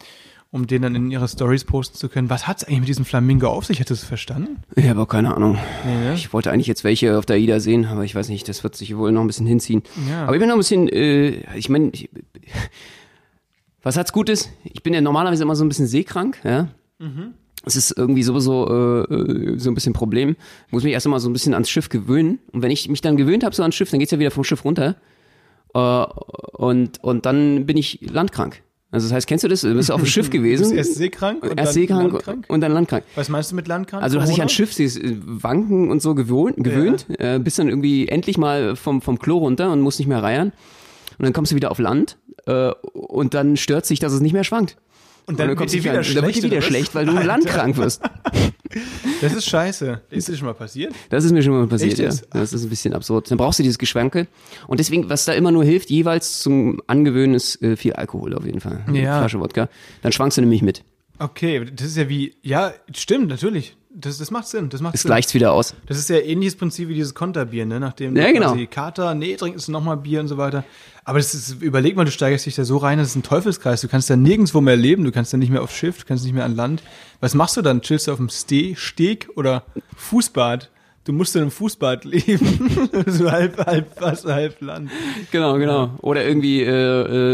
[0.51, 2.31] um den dann in ihre Stories posten zu können.
[2.31, 3.79] Was hat's eigentlich mit diesem Flamingo auf sich?
[3.79, 4.63] Hättest du es verstanden?
[4.75, 5.59] Ich habe auch keine Ahnung.
[5.85, 6.15] Nee, ne?
[6.15, 8.75] Ich wollte eigentlich jetzt welche auf der AIDA sehen, aber ich weiß nicht, das wird
[8.75, 9.83] sich wohl noch ein bisschen hinziehen.
[10.09, 10.23] Ja.
[10.25, 11.93] Aber ich bin noch ein bisschen, äh, ich meine,
[13.83, 14.51] was hat's Gutes?
[14.65, 16.69] Ich bin ja normalerweise immer so ein bisschen seekrank, ja.
[17.65, 20.37] Es ist irgendwie sowieso äh, äh, so ein bisschen Problem.
[20.67, 22.39] Ich muss mich erst einmal so ein bisschen ans Schiff gewöhnen.
[22.53, 24.45] Und wenn ich mich dann gewöhnt habe so ans Schiff, dann geht's ja wieder vom
[24.45, 24.97] Schiff runter.
[25.75, 25.79] Äh,
[26.55, 28.63] und, und dann bin ich landkrank.
[28.93, 29.61] Also das heißt, kennst du das?
[29.61, 30.77] Du bist auf dem Schiff Du bist gewesen.
[30.77, 32.47] erst seekrank und erst dann seekrank landkrank?
[32.49, 33.05] und dann landkrank.
[33.15, 34.03] Was meinst du mit landkrank?
[34.03, 37.59] Also du hast dich an Schiff, dieses äh, Wanken und so gewohnt, gewöhnt, äh, bist
[37.59, 40.53] dann irgendwie endlich mal vom, vom Klo runter und musst nicht mehr reiern.
[41.19, 44.33] Und dann kommst du wieder auf Land äh, und dann stört sich, dass es nicht
[44.33, 44.77] mehr schwankt.
[45.27, 47.25] Und dann wird du dir wieder dann wird dir schlecht, wieder schlecht, weil du Alter.
[47.27, 48.03] landkrank wirst.
[49.21, 50.01] Das ist scheiße.
[50.11, 50.95] Ist dir schon mal passiert?
[51.09, 52.27] Das ist mir schon mal passiert, Echt ja.
[52.41, 53.29] Das ist ein bisschen absurd.
[53.29, 54.29] Dann brauchst du dieses Geschwanke.
[54.69, 58.47] Und deswegen, was da immer nur hilft, jeweils zum Angewöhnen ist äh, viel Alkohol auf
[58.47, 58.85] jeden Fall.
[58.87, 59.19] Eine Ja.
[59.19, 59.69] Flasche Wodka.
[60.03, 60.85] Dann schwankst du nämlich mit.
[61.19, 63.77] Okay, das ist ja wie, ja, stimmt, natürlich.
[63.93, 65.09] Das, das macht Sinn, das macht Es Sinn.
[65.09, 65.75] gleicht's wieder aus.
[65.87, 67.81] Das ist ja ähnliches Prinzip wie dieses Konterbier, ne?
[67.81, 68.51] Nachdem Ja, genau.
[68.53, 70.63] quasi Kater, nee, trinkst du nochmal Bier und so weiter.
[71.05, 73.81] Aber das ist, überleg mal, du steigerst dich da so rein, das ist ein Teufelskreis.
[73.81, 76.25] Du kannst da nirgendwo mehr leben, du kannst da nicht mehr auf Schiff, du kannst
[76.25, 76.85] nicht mehr an Land.
[77.19, 77.83] Was machst du dann?
[77.83, 79.65] Chillst du auf dem Ste Steg oder
[79.97, 80.71] Fußbad?
[81.11, 82.71] Du musst in einem Fußbad leben.
[83.09, 84.93] so halb, halb Wasser, halb Land.
[85.33, 85.91] Genau, genau.
[86.03, 86.71] Oder irgendwie äh,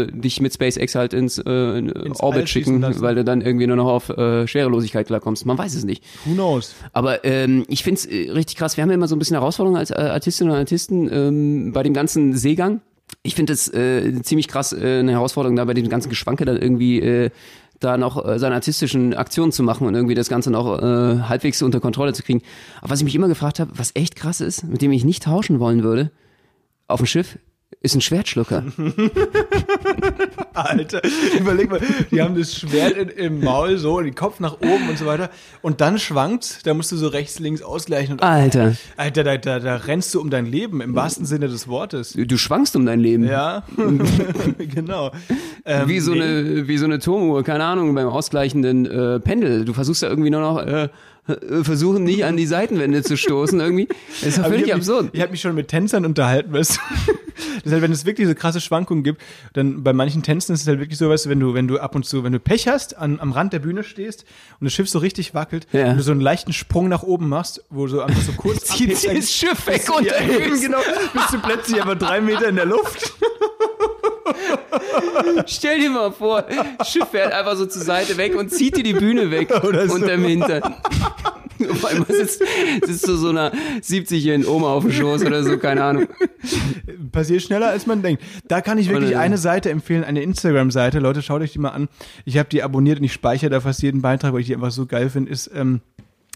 [0.05, 3.67] äh, dich mit SpaceX halt ins, äh, in, Ins Orbit schicken, weil du dann irgendwie
[3.67, 5.45] nur noch auf äh, Schwerelosigkeit klarkommst.
[5.45, 6.03] Man weiß es nicht.
[6.25, 6.73] Who knows?
[6.91, 8.77] Aber ähm, ich find's äh, richtig krass.
[8.77, 11.83] Wir haben ja immer so ein bisschen Herausforderungen als äh, Artistinnen und Artisten ähm, bei
[11.83, 12.81] dem ganzen Seegang.
[13.21, 16.57] Ich finde es äh, ziemlich krass, äh, eine Herausforderung da bei dem ganzen Geschwanke dann
[16.57, 17.29] irgendwie äh,
[17.79, 21.61] da noch äh, seine artistischen Aktionen zu machen und irgendwie das Ganze noch äh, halbwegs
[21.61, 22.41] unter Kontrolle zu kriegen.
[22.81, 25.23] Aber was ich mich immer gefragt habe, was echt krass ist, mit dem ich nicht
[25.23, 26.11] tauschen wollen würde,
[26.87, 27.37] auf dem Schiff,
[27.81, 28.63] ist ein Schwertschlucker.
[30.53, 31.01] Alter,
[31.37, 34.97] überleg mal, die haben das Schwert in, im Maul so, den Kopf nach oben und
[34.97, 35.29] so weiter.
[35.61, 38.13] Und dann schwankt, da musst du so rechts, links ausgleichen.
[38.13, 41.67] Und, Alter, Alter, da, da, da rennst du um dein Leben, im wahrsten Sinne des
[41.67, 42.13] Wortes.
[42.13, 43.25] du, schwankst um dein Leben.
[43.25, 43.63] Ja,
[44.57, 45.11] genau.
[45.65, 46.21] Ähm, Wie so, nee.
[46.21, 49.65] eine, wie so eine Turmuhr, keine Ahnung, beim ausgleichenden äh, Pendel.
[49.65, 50.89] Du versuchst da irgendwie nur noch, äh,
[51.63, 53.87] versuchen nicht an die Seitenwände zu stoßen irgendwie.
[54.21, 55.03] Das ist doch völlig ich hab absurd.
[55.05, 57.13] Mich, ich habe mich schon mit Tänzern unterhalten, weißt du.
[57.57, 59.21] Das ist halt, wenn es wirklich so krasse Schwankungen gibt,
[59.53, 61.77] dann bei manchen Tänzen ist es halt wirklich so, weißt du, wenn du, wenn du
[61.79, 64.25] ab und zu, wenn du Pech hast, an, am Rand der Bühne stehst
[64.59, 65.91] und das Schiff so richtig wackelt Ja.
[65.91, 68.65] und du so einen leichten Sprung nach oben machst, wo du so einfach so kurz
[68.65, 70.79] Zieht das Schiff weg ja, und eben, genau,
[71.13, 73.13] bist du plötzlich aber drei Meter in der Luft.
[75.45, 76.45] Stell dir mal vor,
[76.85, 79.95] Schiff fährt einfach so zur Seite weg und zieht dir die Bühne weg Oder so.
[79.95, 80.63] unterm Hintern.
[81.71, 82.43] Auf einmal sitzt,
[82.85, 86.05] sitzt du so einer 70-jährigen Oma auf dem Schoß oder so, keine Ahnung.
[87.11, 88.21] Passiert schneller, als man denkt.
[88.47, 90.99] Da kann ich wirklich eine Seite empfehlen, eine Instagram-Seite.
[90.99, 91.89] Leute, schaut euch die mal an.
[92.25, 94.69] Ich habe die abonniert und ich speichere da fast jeden Beitrag, weil ich die einfach
[94.69, 95.31] so geil finde.
[95.31, 95.81] Ist ähm,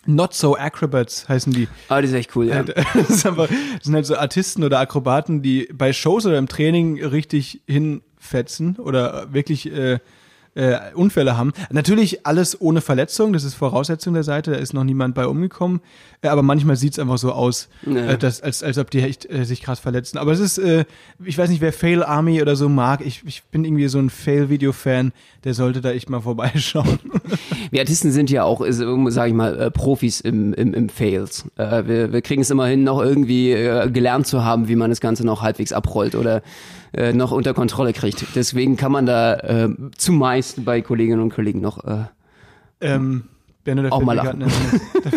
[0.06, 1.68] Not So Acrobats heißen die.
[1.88, 2.64] Aber das ist echt cool, ja.
[2.94, 6.48] Das, ist einfach, das sind halt so Artisten oder Akrobaten, die bei Shows oder im
[6.48, 10.00] Training richtig hinfetzen oder wirklich äh,
[10.56, 11.54] äh, Unfälle haben.
[11.72, 15.80] Natürlich alles ohne Verletzung, das ist Voraussetzung der Seite, da ist noch niemand bei umgekommen.
[16.22, 18.12] Äh, aber manchmal sieht's einfach so aus, Ja.
[18.12, 20.18] äh, dass, als, als ob die echt äh, sich krass verletzen.
[20.18, 20.86] Aber es ist, äh,
[21.24, 23.02] ich weiß nicht, wer Fail Army oder so mag.
[23.06, 25.14] Ich, ich bin irgendwie so ein Fail-Video-Fan,
[25.46, 27.00] der sollte da echt mal vorbeischauen.
[27.72, 31.46] Wir Artisten sind ja auch, sage ich mal, äh, Profis im, im, im Fails.
[31.56, 33.52] Wir wir kriegen es immer hin, noch irgendwie
[33.92, 36.42] gelernt zu haben, wie man das Ganze noch halbwegs abrollt oder
[36.94, 38.26] äh, noch unter Kontrolle kriegt.
[38.36, 42.06] Deswegen kann man da äh, zumeist bei Kolleginnen und Kollegen noch äh,
[42.82, 43.24] Ähm,
[43.64, 44.50] Benno, Auch fällt, mal mir grad eine,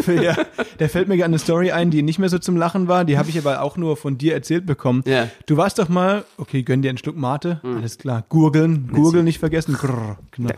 [0.03, 0.37] fällt- ja,
[0.79, 3.07] der fällt mir gerade eine Story ein, die nicht mehr so zum Lachen war.
[3.07, 5.03] Die habe ich aber auch nur von dir erzählt bekommen.
[5.07, 5.29] Ja.
[5.47, 7.61] Du warst doch mal, okay, gönn dir einen Schluck Mate.
[7.63, 8.25] Alles klar.
[8.29, 9.73] Gurgeln, Gurgeln nicht vergessen.
[9.75, 10.51] Grrr, genau.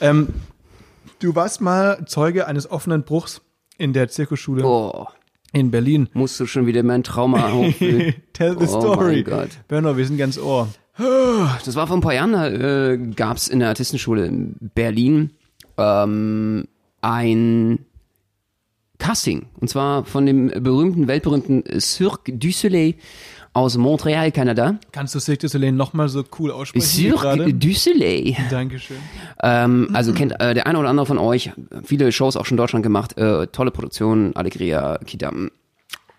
[0.00, 0.28] Ähm,
[1.18, 3.42] du warst mal Zeuge eines offenen Bruchs
[3.76, 5.06] in der Zirkusschule Oh,
[5.60, 6.08] in Berlin.
[6.12, 8.14] musst du schon wieder mein Trauma hochfühlen.
[8.32, 9.14] Tell the Oh story.
[9.16, 9.48] mein Gott.
[9.68, 10.68] Benno, wir sind ganz ohr.
[10.98, 15.30] Das war vor ein paar Jahren, da äh, gab es in der Artistenschule in Berlin
[15.76, 16.64] ähm,
[17.02, 17.80] ein
[18.98, 19.46] Casting.
[19.60, 22.94] Und zwar von dem berühmten, weltberühmten Cirque du Soleil
[23.56, 24.76] aus Montreal, Kanada.
[24.92, 28.36] Kannst du Cirque du Soleil nochmal so cool aussprechen Cirque du Soleil.
[28.50, 28.98] Dankeschön.
[29.42, 31.50] Ähm, also kennt äh, der eine oder andere von euch,
[31.82, 35.50] viele Shows auch schon in Deutschland gemacht, äh, tolle Produktionen, Allegria, Kidam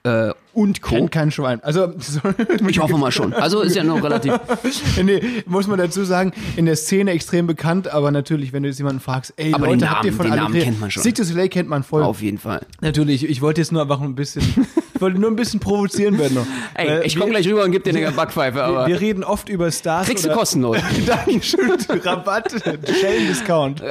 [0.04, 0.96] äh, und Co.
[0.96, 1.62] Kennt kein Schwein.
[1.64, 2.34] Also, sorry.
[2.68, 3.34] Ich hoffe mal schon.
[3.34, 4.34] Also ist ja noch relativ.
[5.04, 8.80] nee, muss man dazu sagen, in der Szene extrem bekannt, aber natürlich, wenn du jetzt
[8.80, 11.04] jemanden fragst, ey, Aber Leute, den habt ihr Namen- von den Namen kennt man schon.
[11.04, 12.02] Cirque du Soleil kennt man voll.
[12.04, 12.62] Auf jeden Fall.
[12.82, 14.44] Natürlich, ich wollte jetzt nur einfach ein bisschen,
[14.98, 16.46] ich wollte nur ein bisschen provozieren werden noch.
[16.74, 19.24] Ey, Äh, ich wir- komme gleich rüber und geb dir eine Backpfeife, aber Wir reden
[19.24, 20.08] oft über Stars.
[20.08, 20.78] kriegst du kostenlos.
[21.06, 21.72] Dankeschön,
[22.04, 22.52] Rabatt,
[23.00, 23.82] Shell-Discount.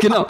[0.00, 0.26] genau.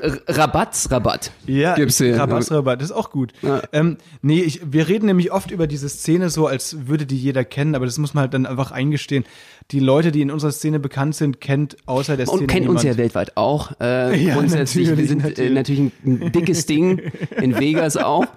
[0.00, 1.30] R- Rabatts, Rabatt.
[1.46, 2.18] Ja, Gibt's hier.
[2.18, 3.32] Rabatt, das ist auch gut.
[3.42, 3.62] Ja.
[3.72, 7.44] Ähm, nee, ich, wir reden nämlich oft über diese Szene so, als würde die jeder
[7.44, 9.24] kennen, aber das muss man halt dann einfach eingestehen.
[9.70, 12.82] Die Leute, die in unserer Szene bekannt sind, kennt außer der Szene Und kennt uns
[12.82, 12.98] niemand.
[12.98, 13.72] ja weltweit auch.
[13.80, 15.52] Äh, Ja, grundsätzlich, wir natürlich, sind Äh, natürlich.
[15.54, 17.00] natürlich ein dickes Ding
[17.40, 18.26] in Vegas auch.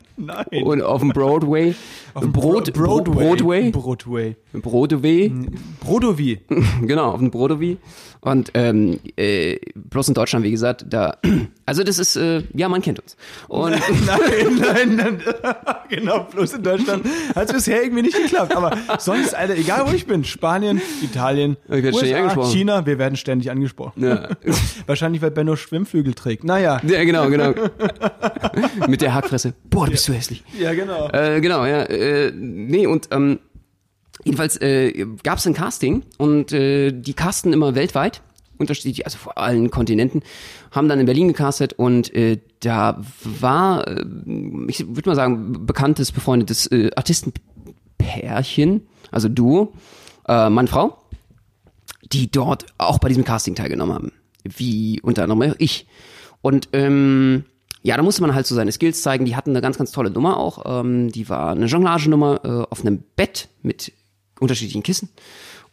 [0.25, 0.63] Nein.
[0.63, 1.75] Und auf dem Broadway.
[2.13, 3.71] Auf dem Brot, Bro- Broadway.
[3.71, 4.35] Broadway.
[4.53, 5.31] Broadway.
[5.79, 6.39] Brodowie.
[6.81, 7.77] genau, auf dem Broadway.
[8.23, 11.17] Und ähm, äh, bloß in Deutschland, wie gesagt, da.
[11.63, 13.15] Also das ist, äh, ja, man kennt uns.
[13.47, 13.71] Und
[14.05, 15.21] nein, nein, nein.
[15.89, 18.53] genau, bloß in Deutschland hat es bisher irgendwie nicht geklappt.
[18.57, 22.43] Aber sonst, Alter, egal wo ich bin, Spanien, Italien, USA.
[22.51, 24.03] China, wir werden ständig angesprochen.
[24.03, 24.27] ja.
[24.85, 26.43] Wahrscheinlich, weil Benno Schwimmflügel trägt.
[26.43, 26.81] Naja.
[26.85, 27.53] ja, genau, genau.
[28.87, 29.53] Mit der Hackfresse.
[29.69, 30.43] Boah, du bist so hässlich.
[30.59, 31.09] Ja, genau.
[31.09, 31.83] Äh, genau, ja.
[31.83, 33.39] Äh, nee, und ähm,
[34.23, 38.21] jedenfalls äh, gab es ein Casting und äh, die casten immer weltweit,
[38.57, 40.21] unterschiedlich, also vor allen Kontinenten,
[40.71, 44.03] haben dann in Berlin gecastet und äh, da war, äh,
[44.67, 49.73] ich würde mal sagen, bekanntes, befreundetes äh, Artistenpärchen, also Duo,
[50.27, 50.97] äh, Mann, Frau,
[52.11, 54.11] die dort auch bei diesem Casting teilgenommen haben.
[54.43, 55.87] Wie unter anderem ich.
[56.41, 57.45] Und ähm,
[57.83, 59.25] ja, da musste man halt so seine Skills zeigen.
[59.25, 60.81] Die hatten eine ganz, ganz tolle Nummer auch.
[60.81, 63.91] Ähm, die war eine Jonglagenummer äh, auf einem Bett mit
[64.39, 65.09] unterschiedlichen Kissen.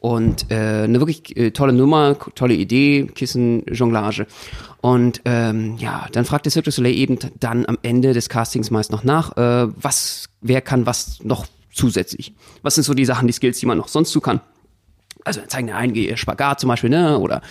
[0.01, 4.27] Und äh, eine wirklich äh, tolle Nummer, tolle Idee, Kissen, Jonglage.
[4.81, 8.71] Und ähm, ja, dann fragt der Cirque du Soleil eben dann am Ende des Castings
[8.71, 12.33] meist noch nach, äh, was, wer kann was noch zusätzlich?
[12.63, 14.41] Was sind so die Sachen, die Skills, die man noch sonst so kann?
[15.29, 17.43] Also zeigen der einen Spagat zum Beispiel, ne, oder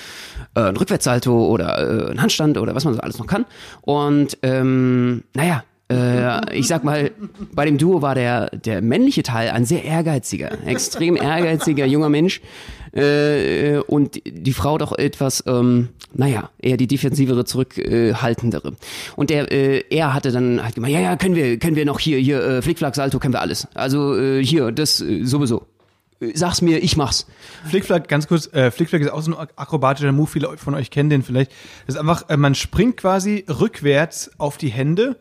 [0.56, 3.46] äh, ein Rückwärtssalto oder äh, ein Handstand oder was man so alles noch kann.
[3.82, 7.12] Und ähm, naja, äh, ich sag mal,
[7.54, 12.42] bei dem Duo war der, der männliche Teil ein sehr ehrgeiziger, extrem ehrgeiziger junger Mensch.
[12.94, 18.74] Äh, und die Frau doch etwas, ähm, naja, eher die defensivere, zurückhaltendere.
[19.16, 22.00] Und der, äh, er hatte dann halt gemeint, ja, ja, können wir, können wir noch
[22.00, 23.68] hier, hier, äh, Flickflack, Salto, können wir alles.
[23.76, 25.68] Also äh, hier, das äh, sowieso.
[26.34, 27.28] Sag's mir, ich mach's.
[27.66, 31.10] Flickflack, ganz kurz, äh, Flickflack ist auch so ein akrobatischer Move, viele von euch kennen
[31.10, 31.52] den vielleicht.
[31.86, 35.18] Das ist einfach, äh, man springt quasi rückwärts auf die Hände,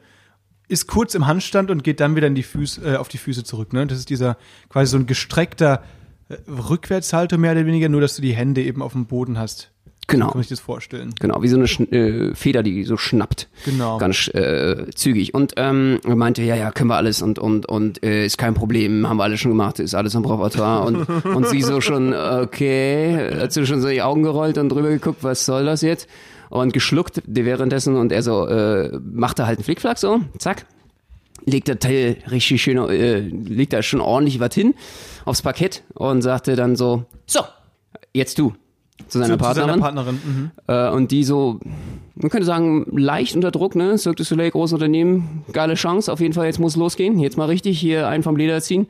[0.69, 3.45] ist kurz im Handstand und geht dann wieder in die Füße, äh, auf die Füße
[3.45, 3.73] zurück.
[3.73, 3.87] Ne?
[3.87, 4.39] Das ist dieser
[4.71, 5.83] quasi so ein gestreckter
[6.29, 9.71] äh, Rückwärtshalter mehr oder weniger, nur dass du die Hände eben auf dem Boden hast.
[10.09, 10.31] Genau.
[10.31, 11.15] Kann sich das vorstellen.
[11.19, 13.49] Genau, wie so eine Schn äh, Feder, die so schnappt.
[13.65, 13.99] Genau.
[13.99, 15.35] Ganz äh, zügig.
[15.35, 18.55] Und ähm, er meinte, ja, ja, können wir alles und und und äh, ist kein
[18.55, 20.87] Problem, haben wir alles schon gemacht, ist alles am Repertoire.
[20.87, 24.91] Und, und sie so schon, okay, hat sie schon so die Augen gerollt und drüber
[24.91, 26.09] geguckt, was soll das jetzt?
[26.51, 30.67] Und geschluckt währenddessen und er so, äh, machte halt einen Flickflack so, zack.
[31.45, 34.75] Legt der Teil richtig schön, äh, legt da schon ordentlich was hin
[35.25, 37.41] aufs Parkett und sagte dann so, so,
[38.15, 38.55] jetzt du.
[39.09, 39.69] Zu seiner Zu, zu Partnerin.
[39.71, 40.21] seiner Partnerin.
[40.25, 40.51] Mhm.
[40.67, 41.61] Äh, und die so,
[42.15, 43.97] man könnte sagen, leicht unter Druck, ne?
[43.99, 47.45] Cirque du Soleil, großes Unternehmen, geile Chance, auf jeden Fall, jetzt muss losgehen, jetzt mal
[47.47, 48.87] richtig hier einen vom Leder ziehen.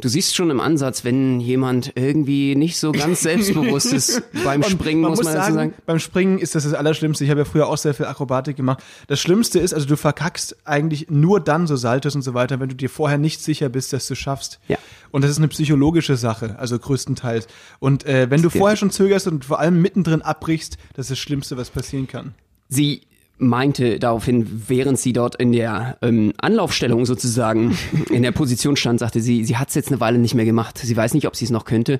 [0.00, 5.02] Du siehst schon im Ansatz, wenn jemand irgendwie nicht so ganz selbstbewusst ist beim Springen,
[5.02, 5.74] muss man dazu sagen.
[5.86, 7.24] Beim Springen ist das das Allerschlimmste.
[7.24, 8.82] Ich habe ja früher auch sehr viel Akrobatik gemacht.
[9.06, 12.68] Das Schlimmste ist, also du verkackst eigentlich nur dann so Saltos und so weiter, wenn
[12.68, 14.58] du dir vorher nicht sicher bist, dass du schaffst.
[14.66, 14.78] Ja.
[15.12, 17.46] Und das ist eine psychologische Sache, also größtenteils.
[17.78, 21.18] Und äh, wenn du vorher schon zögerst und vor allem mittendrin abbrichst, das ist das
[21.20, 22.34] Schlimmste, was passieren kann.
[22.68, 23.02] Sie
[23.38, 27.76] meinte daraufhin, während sie dort in der ähm, Anlaufstellung sozusagen
[28.10, 30.78] in der Position stand, sagte sie, sie hat es jetzt eine Weile nicht mehr gemacht.
[30.78, 31.98] Sie weiß nicht, ob sie es noch könnte.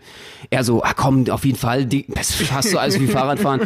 [0.50, 3.62] Er so, ah komm, auf jeden Fall, die, das ist fast so alles wie Fahrradfahren.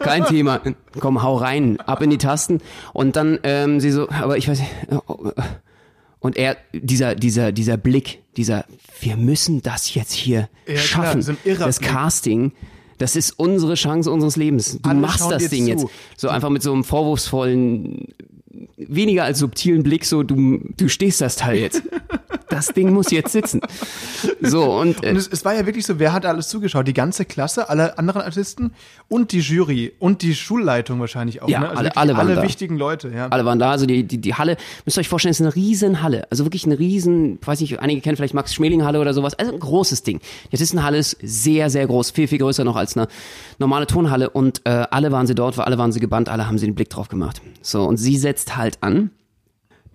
[0.00, 0.60] Kein Thema.
[0.98, 2.60] Komm, hau rein, ab in die Tasten.
[2.92, 4.70] Und dann ähm, sie so, aber ich weiß nicht.
[5.06, 5.30] oh.
[6.18, 8.64] Und er, dieser, dieser, dieser Blick, dieser,
[9.00, 11.36] wir müssen das jetzt hier Ja, klar, schaffen.
[11.44, 11.80] irrer das.
[11.80, 12.52] Casting,
[13.02, 14.78] das ist unsere Chance unseres Lebens.
[14.80, 15.70] Du Alle machst das Ding zu.
[15.70, 15.86] jetzt.
[16.16, 18.06] So einfach mit so einem vorwurfsvollen,
[18.76, 21.82] weniger als subtilen Blick, so du, du stehst das Teil jetzt.
[22.52, 23.60] Das Ding muss jetzt sitzen.
[24.40, 26.86] So, und, äh, Und es, es war ja wirklich so, wer hat alles zugeschaut?
[26.86, 28.72] Die ganze Klasse, alle anderen Artisten
[29.08, 31.48] und die Jury und die Schulleitung wahrscheinlich auch.
[31.48, 31.68] Ja, ne?
[31.70, 32.42] also alle- alle waren alle da.
[32.42, 33.08] wichtigen Leute.
[33.08, 33.28] Ja.
[33.28, 36.02] alle waren da, also die, die, die Halle, müsst ihr euch vorstellen, ist eine riesen
[36.02, 36.26] Halle.
[36.30, 39.34] Also wirklich eine riesen, weiß nicht, einige kennen vielleicht Max Schmeling Halle oder sowas.
[39.34, 40.20] Also ein großes Ding.
[40.50, 43.08] Die Artistenhalle ist sehr, sehr groß, viel, viel größer noch als eine
[43.58, 44.28] normale Turnhalle.
[44.30, 46.90] Und äh, alle waren sie dort, alle waren sie gebannt, alle haben sie den Blick
[46.90, 47.40] drauf gemacht.
[47.62, 49.10] So, und sie setzt halt an.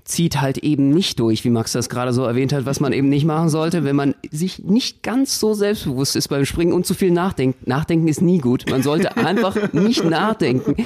[0.08, 3.10] Zieht halt eben nicht durch, wie Max das gerade so erwähnt hat, was man eben
[3.10, 6.94] nicht machen sollte, wenn man sich nicht ganz so selbstbewusst ist beim Springen und zu
[6.94, 7.68] viel nachdenkt.
[7.68, 8.70] Nachdenken ist nie gut.
[8.70, 10.86] Man sollte einfach nicht nachdenken.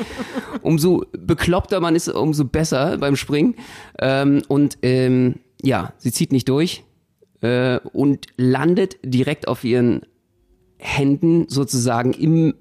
[0.63, 3.55] Umso bekloppter man ist, umso besser beim Springen.
[3.99, 6.83] Ähm, und ähm, ja, sie zieht nicht durch
[7.41, 10.01] äh, und landet direkt auf ihren
[10.79, 12.55] Händen sozusagen im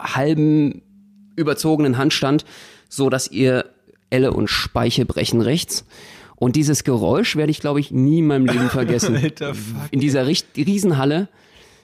[0.00, 0.80] halben
[1.36, 2.46] überzogenen Handstand,
[2.88, 3.66] so dass ihr
[4.10, 5.84] Elle und Speiche brechen rechts.
[6.36, 9.16] Und dieses Geräusch werde ich, glaube ich, nie in meinem Leben vergessen.
[9.16, 9.88] Alter, fuck.
[9.90, 11.28] In dieser Riesenhalle,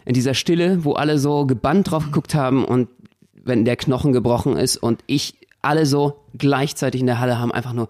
[0.04, 2.88] in dieser Stille, wo alle so gebannt drauf geguckt haben und
[3.44, 7.72] wenn der Knochen gebrochen ist und ich alle so gleichzeitig in der Halle haben einfach
[7.72, 7.88] nur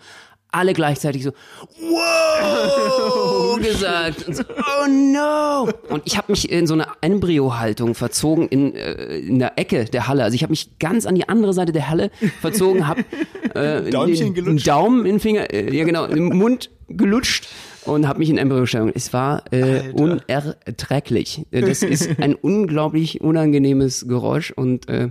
[0.52, 1.32] alle gleichzeitig so,
[1.80, 4.28] wow, gesagt.
[4.28, 5.68] Und so, oh no.
[5.88, 10.08] Und ich habe mich in so eine Embryo-Haltung verzogen in, äh, in der Ecke der
[10.08, 10.24] Halle.
[10.24, 12.10] Also ich habe mich ganz an die andere Seite der Halle
[12.40, 13.04] verzogen, habe
[13.54, 14.58] äh, Däumchen den.
[14.58, 17.48] Daumen in den Finger, äh, ja genau, im Mund gelutscht
[17.86, 18.92] und habe mich in Embryo-Stellung.
[18.94, 21.46] Es war äh, unerträglich.
[21.50, 25.08] Äh, Das ist ein unglaublich unangenehmes Geräusch und äh,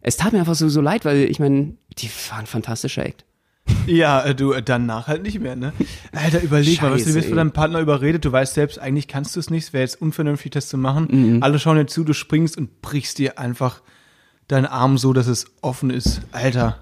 [0.00, 3.24] es tat mir einfach so, so leid, weil ich meine, die waren fantastischer Act.
[3.86, 5.72] Ja, äh, du, äh, danach halt nicht mehr, ne?
[6.12, 9.08] Alter, überleg mal, was du Scheiße, wirst von deinem Partner überredet, du weißt selbst, eigentlich
[9.08, 11.08] kannst du es nicht, es wäre jetzt unvernünftig, das zu machen.
[11.10, 11.42] Mhm.
[11.42, 13.82] Alle schauen dir zu, du springst und brichst dir einfach
[14.48, 16.20] deinen Arm so, dass es offen ist.
[16.32, 16.78] Alter,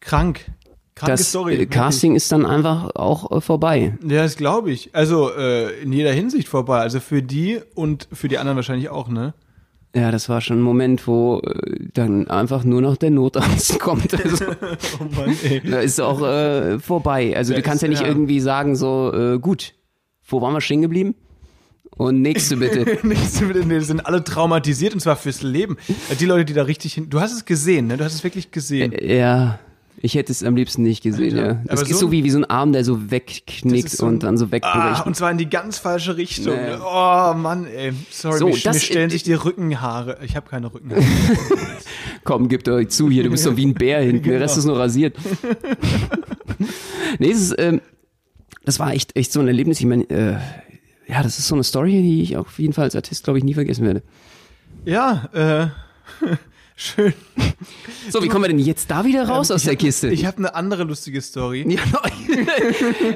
[0.00, 0.50] krank.
[0.94, 1.54] Kranke Das Story.
[1.54, 1.66] äh.
[1.66, 3.96] Casting ist dann einfach auch äh, vorbei.
[4.02, 4.94] Ja, das glaube ich.
[4.96, 6.80] Also äh, in jeder Hinsicht vorbei.
[6.80, 9.32] Also für die und für die anderen wahrscheinlich auch, ne?
[9.94, 14.12] Ja, das war schon ein Moment, wo äh, dann einfach nur noch der Notarzt kommt.
[14.22, 14.44] Also,
[15.00, 15.60] Oh Mann, ey.
[15.70, 17.34] da ist auch äh, vorbei.
[17.36, 18.08] Also Ja, du kannst ist- ja nicht ja.
[18.08, 19.74] irgendwie sagen so, äh, gut,
[20.28, 21.14] wo waren wir stehen geblieben?
[21.96, 22.98] Und nächste bitte.
[23.06, 25.76] Nichts mit denen, die sind alle traumatisiert und zwar fürs Leben.
[26.10, 27.08] Äh, Die Leute, die da richtig hin.
[27.10, 27.96] Du hast es gesehen, ne?
[27.96, 28.92] Du hast es wirklich gesehen.
[29.02, 29.58] ja,
[30.00, 31.46] ich hätte es am liebsten nicht gesehen, Alter.
[31.48, 31.60] ja.
[31.66, 34.22] Das Aber ist so- so wie, wie so ein Arm, der so wegknickt so und
[34.22, 35.06] dann so Ah, wegbricht.
[35.06, 36.54] und zwar in die ganz falsche Richtung.
[36.54, 36.76] Nee.
[36.84, 37.92] Oh Mann, ey.
[38.10, 40.18] Sorry, So, mir, das- mir stellen äh, sich die Rückenhaare.
[40.24, 41.02] Ich habe keine Rückenhaare.
[42.24, 44.58] Komm, gib doch zu hier, du bist so wie ein Bär hinten, der Rest Genau.
[44.60, 45.16] ist nur rasiert.
[47.18, 47.80] nee, es ist, ähm,
[48.64, 49.80] das war echt, echt so ein Erlebnis.
[49.80, 50.36] Ich meine, äh,
[51.08, 53.44] ja, das ist so eine Story, die ich auf jeden Fall als Artist, glaube ich,
[53.44, 54.02] nie vergessen werde.
[54.84, 55.66] ja, äh,
[56.78, 57.12] schön.
[58.08, 60.08] So, wie kommen wir denn jetzt da wieder raus aus der Kiste?
[60.08, 61.64] Ich habe eine andere lustige Story.
[61.68, 61.82] ja,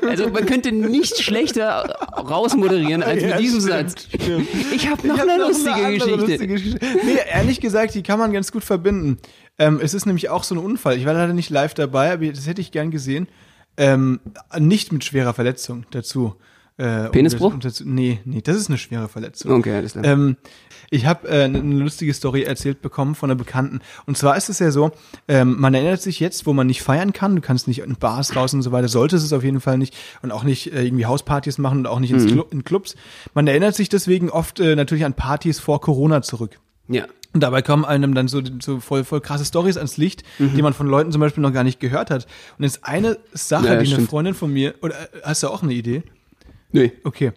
[0.08, 4.08] also man könnte nicht schlechter rausmoderieren als Ja, mit diesem stimmt, Satz.
[4.14, 4.48] stimmt.
[4.74, 6.16] Ich habe noch hab eine noch lustige andere Geschichte.
[6.20, 6.86] lustige Geschichte.
[7.04, 9.18] Nee, ehrlich gesagt, die kann man ganz gut verbinden.
[9.58, 10.96] Ähm, es ist nämlich auch so ein Unfall.
[10.98, 13.28] Ich war leider nicht live dabei, aber das hätte ich gern gesehen.
[13.76, 14.20] Ähm,
[14.58, 16.34] nicht mit schwerer Verletzung dazu.
[16.78, 17.48] Äh, um Penisbruch?
[17.50, 19.52] das- um dazu, nee, nee, das ist eine schwere Verletzung.
[19.52, 20.04] Okay, alles klar.
[20.04, 20.36] Ähm,
[20.90, 23.80] ich habe äh, eine eine lustige Story erzählt bekommen von einer Bekannten.
[24.06, 24.90] Und zwar ist es ja so,
[25.28, 28.36] ähm, man erinnert sich jetzt, wo man nicht feiern kann, du kannst nicht in Bars
[28.36, 31.06] raus und so weiter, solltest es auf jeden Fall nicht und auch nicht äh, irgendwie
[31.06, 32.94] Hauspartys machen und auch nicht ins Clu in Clubs.
[33.32, 36.58] Man erinnert sich deswegen oft äh, natürlich an Partys vor Corona zurück.
[36.88, 37.06] ja.
[37.34, 40.74] Und dabei kommen einem dann so, so voll, voll krasse Stories ans Licht, die man
[40.74, 42.26] von Leuten zum Beispiel noch gar nicht gehört hat.
[42.58, 44.10] Und jetzt eine Sache, Ja, die eine stimmt.
[44.10, 46.02] Freundin von mir, oder äh, hast du auch eine Idee?
[46.72, 46.92] Nee.
[47.04, 47.32] Okay.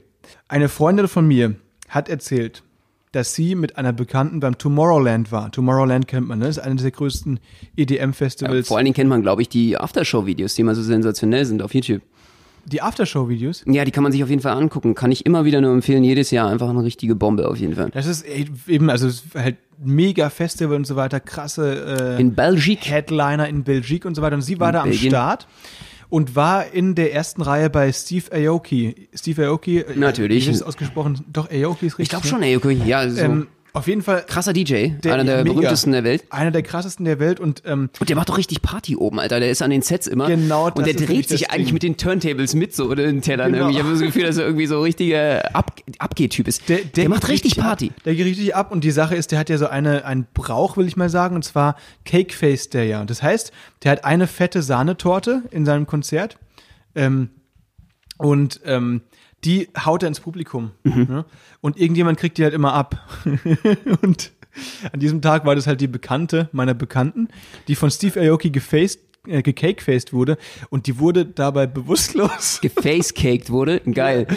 [0.47, 1.55] Eine Freundin von mir
[1.89, 2.63] hat erzählt,
[3.11, 5.51] dass sie mit einer Bekannten beim Tomorrowland war.
[5.51, 6.45] Tomorrowland kennt man, ne?
[6.45, 7.39] Das ist eines der größten E
[7.77, 8.67] Ja, EDM-Festivals.
[8.67, 11.73] vor allen Dingen kennt man, glaube ich, die Aftershow-Videos, die immer so sensationell sind auf
[11.73, 12.01] YouTube.
[12.65, 13.63] die Aftershow-Videos.
[13.67, 14.95] Ja, die kann man sich auf jeden Fall angucken.
[14.95, 16.03] Kann ich immer wieder nur empfehlen.
[16.03, 17.89] Jedes Jahr einfach eine richtige Bombe auf jeden Fall.
[17.91, 22.21] Das ist ey, eben, also es ist halt mega Festival und so weiter, krasse äh,
[22.21, 22.89] In Belgik.
[22.89, 24.35] Headliner in Belgik und so weiter.
[24.35, 25.11] Und sie war In da am Belgien.
[25.11, 25.47] Start
[26.09, 29.09] und war in der ersten Reihe bei Steve Aoki.
[29.13, 29.79] Steve Aoki.
[29.79, 30.45] äh, Natürlich.
[30.47, 31.23] Wie ist es ausgesprochen?
[31.31, 32.03] Doch, Aoki ist richtig.
[32.03, 32.29] Ich glaube ne?
[32.29, 32.81] schon, ey, okay.
[32.85, 33.21] Ja, so.
[33.21, 34.91] Ähm, auf jeden Fall krasser DJ.
[35.05, 35.53] einer der mega.
[35.53, 36.23] berühmtesten der Welt.
[36.29, 39.39] Einer der krassesten der Welt und ähm, Und der macht doch richtig Party oben, Alter.
[39.39, 40.27] Der ist an den Sets immer.
[40.27, 41.73] Genau, das Und der dreht sich eigentlich Ding.
[41.73, 43.65] mit den Turntables mit, so, oder den Tellern Genau.
[43.65, 43.77] irgendwie.
[43.77, 46.67] Ich habe das Gefühl, dass er irgendwie so richtiger Ab Abgeh-Typ ist.
[46.69, 47.89] Der, geht macht richtig Party.
[47.89, 48.03] Ab.
[48.05, 50.77] Der geht richtig ab und die Sache ist, der hat ja so eine, einen Brauch,
[50.77, 53.03] will ich mal sagen, und zwar Cake Face Day, ja.
[53.05, 53.51] Das heißt,
[53.83, 56.37] der hat eine fette Sahnetorte in seinem Konzert
[56.95, 57.29] ähm,
[58.17, 59.01] und ähm,
[59.45, 60.71] die haut er ins Publikum.
[60.83, 61.07] Mhm.
[61.09, 61.25] Ne?
[61.61, 63.07] Und irgendjemand kriegt die halt immer ab.
[64.01, 64.31] und
[64.91, 67.27] an diesem Tag war das halt die Bekannte meiner Bekannten,
[67.67, 70.37] die von Steve Aoki gefaced, äh, gecakefaced wurde
[70.69, 72.59] und die wurde dabei bewusstlos.
[72.61, 73.81] Gefacecaked wurde.
[73.81, 74.27] Geil.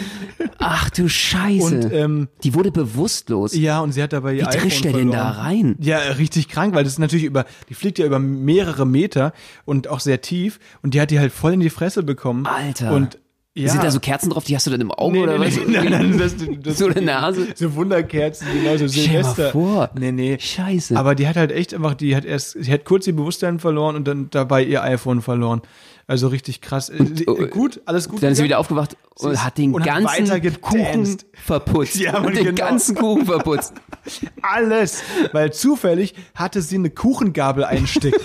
[0.57, 1.63] Ach du Scheiße.
[1.63, 3.55] Und ähm, die wurde bewusstlos.
[3.55, 5.45] Ja, und sie hat dabei ihr Wie drischt der denn da verloren.
[5.45, 5.75] rein?
[5.79, 9.33] Ja, richtig krank, weil das ist natürlich über, die fliegt ja über mehrere Meter
[9.65, 12.45] und auch sehr tief und die hat die halt voll in die Fresse bekommen.
[12.45, 12.91] Alter.
[12.91, 13.19] Und
[13.55, 13.69] ja.
[13.69, 15.55] Sind da so Kerzen drauf, die hast du dann im Auge Nee, oder nee, was?
[15.57, 17.47] nee, nein, nein, das, das, So in der Nase?
[17.55, 19.49] So Wunderkerzen, genau, so Silvester.
[19.51, 19.89] vor.
[19.97, 20.37] Nee, nee.
[20.39, 20.95] Scheiße.
[20.97, 23.95] Aber die hat halt echt einfach, die hat erst, sie hat kurz ihr Bewusstsein verloren
[23.95, 25.61] und dann dabei ihr iPhone verloren.
[26.09, 26.89] Also richtig krass.
[26.89, 28.23] Äh, oh, gut, alles gut.
[28.23, 31.97] Dann ist sie wieder aufgewacht und ist- hat den und hat ganzen weiter Kuchen verputzt.
[31.97, 32.55] Ja, und den genau.
[32.57, 33.73] ganzen Kuchen verputzt.
[34.41, 38.19] Alles, weil zufällig hatte sie eine Kuchengabel einsteckt.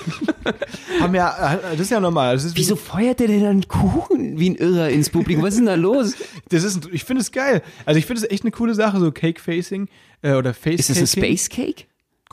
[1.01, 2.37] Haben ja, das ist ja normal.
[2.37, 5.45] Ist, Wieso feuert der denn dann Kuchen wie ein Irrer ins Publikum?
[5.45, 6.15] Was ist denn da los?
[6.49, 7.61] Das ist, ich finde es geil.
[7.85, 9.89] Also ich finde es echt eine coole Sache, so Cake Facing
[10.23, 11.85] äh, oder Face Ist das ein Space Cake?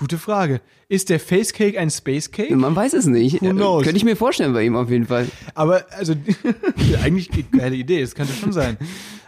[0.02, 0.62] Gute Frage.
[0.90, 2.56] Ist der Face Cake ein Space Cake?
[2.56, 3.40] Man weiß es nicht.
[3.40, 3.84] Who knows?
[3.84, 5.28] Könnte ich mir vorstellen bei ihm auf jeden Fall.
[5.54, 6.16] Aber also
[7.04, 8.78] eigentlich geile Idee, das könnte schon sein.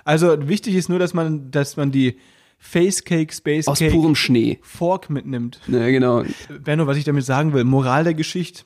[0.04, 2.18] Also wichtig ist nur, dass man, dass man die
[2.58, 4.58] Face Cake Space Aus purem Schnee.
[4.64, 5.60] Fork mitnimmt.
[5.68, 6.24] Ja, genau.
[6.64, 8.64] Benno, was ich damit sagen will, Moral der Geschichte.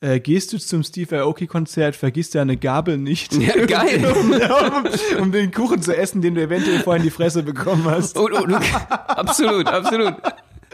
[0.00, 3.34] äh, gehst du zum Steve Aoki-Konzert, vergiss deine Gabel nicht.
[3.34, 4.06] Ja, geil.
[5.18, 8.16] um, um den Kuchen zu essen, den du eventuell vorhin in die Fresse bekommen hast.
[8.16, 8.54] Und, und,
[8.88, 10.14] absolut, absolut.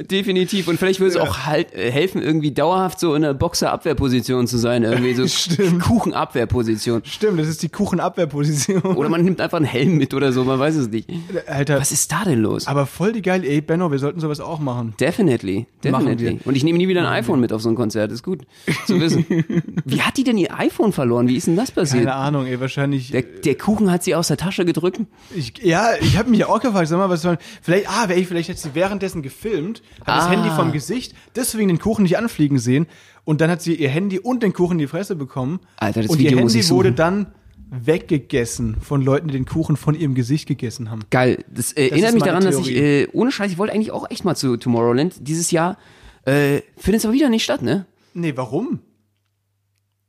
[0.00, 0.68] Definitiv.
[0.68, 4.58] Und vielleicht würde es auch halt äh, helfen, irgendwie dauerhaft so in der Boxer-Abwehrposition zu
[4.58, 4.82] sein.
[4.82, 5.80] Irgendwie so Stimmt.
[5.82, 7.02] Kuchen-Abwehrposition.
[7.04, 8.80] Stimmt, das ist die Kuchenabwehrposition.
[8.82, 11.08] Oder man nimmt einfach einen Helm mit oder so, man weiß es nicht.
[11.46, 12.66] Alter, Was ist da denn los?
[12.66, 14.94] aber voll die geile, ey, Benno, wir sollten sowas auch machen.
[14.98, 16.40] Definitely, Machen definitely.
[16.44, 18.42] Und ich nehme nie wieder ein iPhone mit auf so ein Konzert, ist gut
[18.86, 19.24] zu wissen.
[19.84, 21.28] Wie hat die denn ihr iPhone verloren?
[21.28, 22.04] Wie ist denn das passiert?
[22.04, 23.10] Keine Ahnung, ey, wahrscheinlich.
[23.10, 25.00] Der, der Kuchen hat sie aus der Tasche gedrückt.
[25.34, 27.38] Ich, ja, ich habe mich auch gefragt, sag mal, was soll.
[27.62, 30.30] Vielleicht, ah, ey, vielleicht hat sie währenddessen gefilmt, hat das Ah.
[30.30, 32.86] Handy vom Gesicht, deswegen den Kuchen nicht anfliegen sehen
[33.24, 35.60] und dann hat sie ihr Handy und den Kuchen in die Fresse bekommen.
[35.76, 37.26] Alter, das und Video ihr Handy wurde dann
[37.70, 41.02] weggegessen von Leuten, die den Kuchen von ihrem Gesicht gegessen haben.
[41.10, 41.44] Geil.
[41.52, 43.02] Das äh, erinnert ist mich daran, dass ich, Theorie.
[43.02, 45.14] äh, ohne Scheiß, ich wollte eigentlich auch echt mal zu Tomorrowland.
[45.20, 45.76] Dieses Jahr
[46.24, 47.86] äh, findet es aber wieder nicht statt, ne?
[48.12, 48.80] Nee, warum?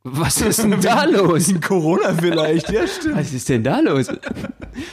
[0.04, 1.50] Was ist denn da los?
[1.50, 3.16] Wegen Corona vielleicht, ja, stimmt.
[3.18, 4.08] Was ist denn da los?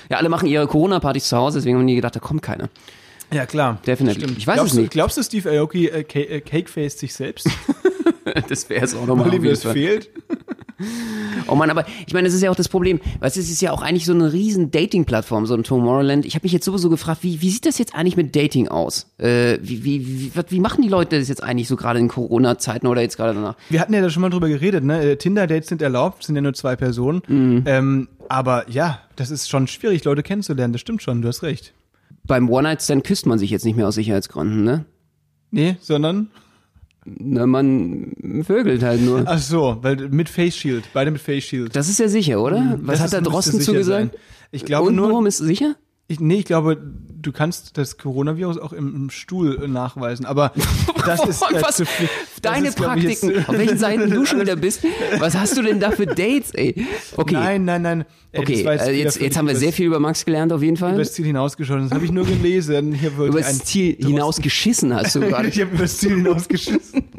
[0.08, 2.70] Ja, alle machen ihre Corona-Partys zu Hause, deswegen haben die gedacht, da kommt keiner.
[3.32, 3.80] Ja, klar.
[3.86, 4.34] Definitely.
[4.36, 4.90] Ich weiß glaubst es nicht.
[4.92, 7.48] Glaubst du, Steve Aoki äh, äh, cakefaced sich selbst,
[8.48, 9.26] Das wäre es auch nochmal.
[9.26, 10.10] weil ihm das fehlt?
[11.46, 13.00] Oh Mann, aber ich meine, das ist ja auch das Problem.
[13.20, 16.24] Weißt du, es ist ja auch eigentlich so eine riesen Dating-Plattform, so ein Tomorrowland.
[16.24, 19.06] Ich habe mich jetzt sowieso gefragt, wie, wie sieht das jetzt eigentlich mit Dating aus?
[19.18, 22.86] Äh, wie, wie, wie, wie machen die Leute das jetzt eigentlich so gerade in Corona-Zeiten
[22.86, 23.56] oder jetzt gerade danach?
[23.68, 25.02] Wir hatten ja da schon mal drüber geredet, ne?
[25.02, 27.22] Äh, Tinder-Dates sind erlaubt, sind ja nur zwei Personen.
[27.28, 27.62] Mhm.
[27.66, 30.72] Ähm, aber ja, das ist schon schwierig, Leute kennenzulernen.
[30.72, 31.74] Das stimmt schon, du hast recht.
[32.24, 34.84] Beim One-Night-Stand küsst man sich jetzt nicht mehr aus Sicherheitsgründen, ne?
[35.50, 36.30] Nee, sondern.
[37.04, 38.12] Na, man
[38.46, 39.24] vögelt halt nur.
[39.26, 41.74] Ach so, weil mit Face Shield, beide mit Face Shield.
[41.74, 42.78] Das ist ja sicher, oder?
[42.82, 44.16] Was Das hat der müsste Drosten zugesagt?
[44.52, 45.74] Ich glaube Und nur, warum ist sicher?
[46.08, 46.76] Ich, nee, ich glaube,
[47.22, 50.52] du kannst das Coronavirus auch im, im Stuhl äh, nachweisen, aber
[51.06, 52.08] das ist äh, was, zu viel.
[52.42, 54.82] Das deine ist, ich, Praktiken, jetzt- auf welchen Seiten du schon wieder bist.
[55.18, 56.86] Was hast du denn da für Dates, ey?
[57.16, 58.04] Okay, Nein, nein, nein.
[58.32, 60.76] Ey, okay, jetzt, wieder jetzt, jetzt haben wir sehr viel über Max gelernt, auf jeden
[60.76, 60.90] Fall.
[60.92, 61.84] über das Ziel hinausgeschossen.
[61.84, 62.92] Das habe ich nur gelesen.
[62.92, 65.48] Hier Über ich das Ziel hinausgeschissen hast du gerade.
[65.48, 67.04] Ich habe über das Ziel hinausgeschissen.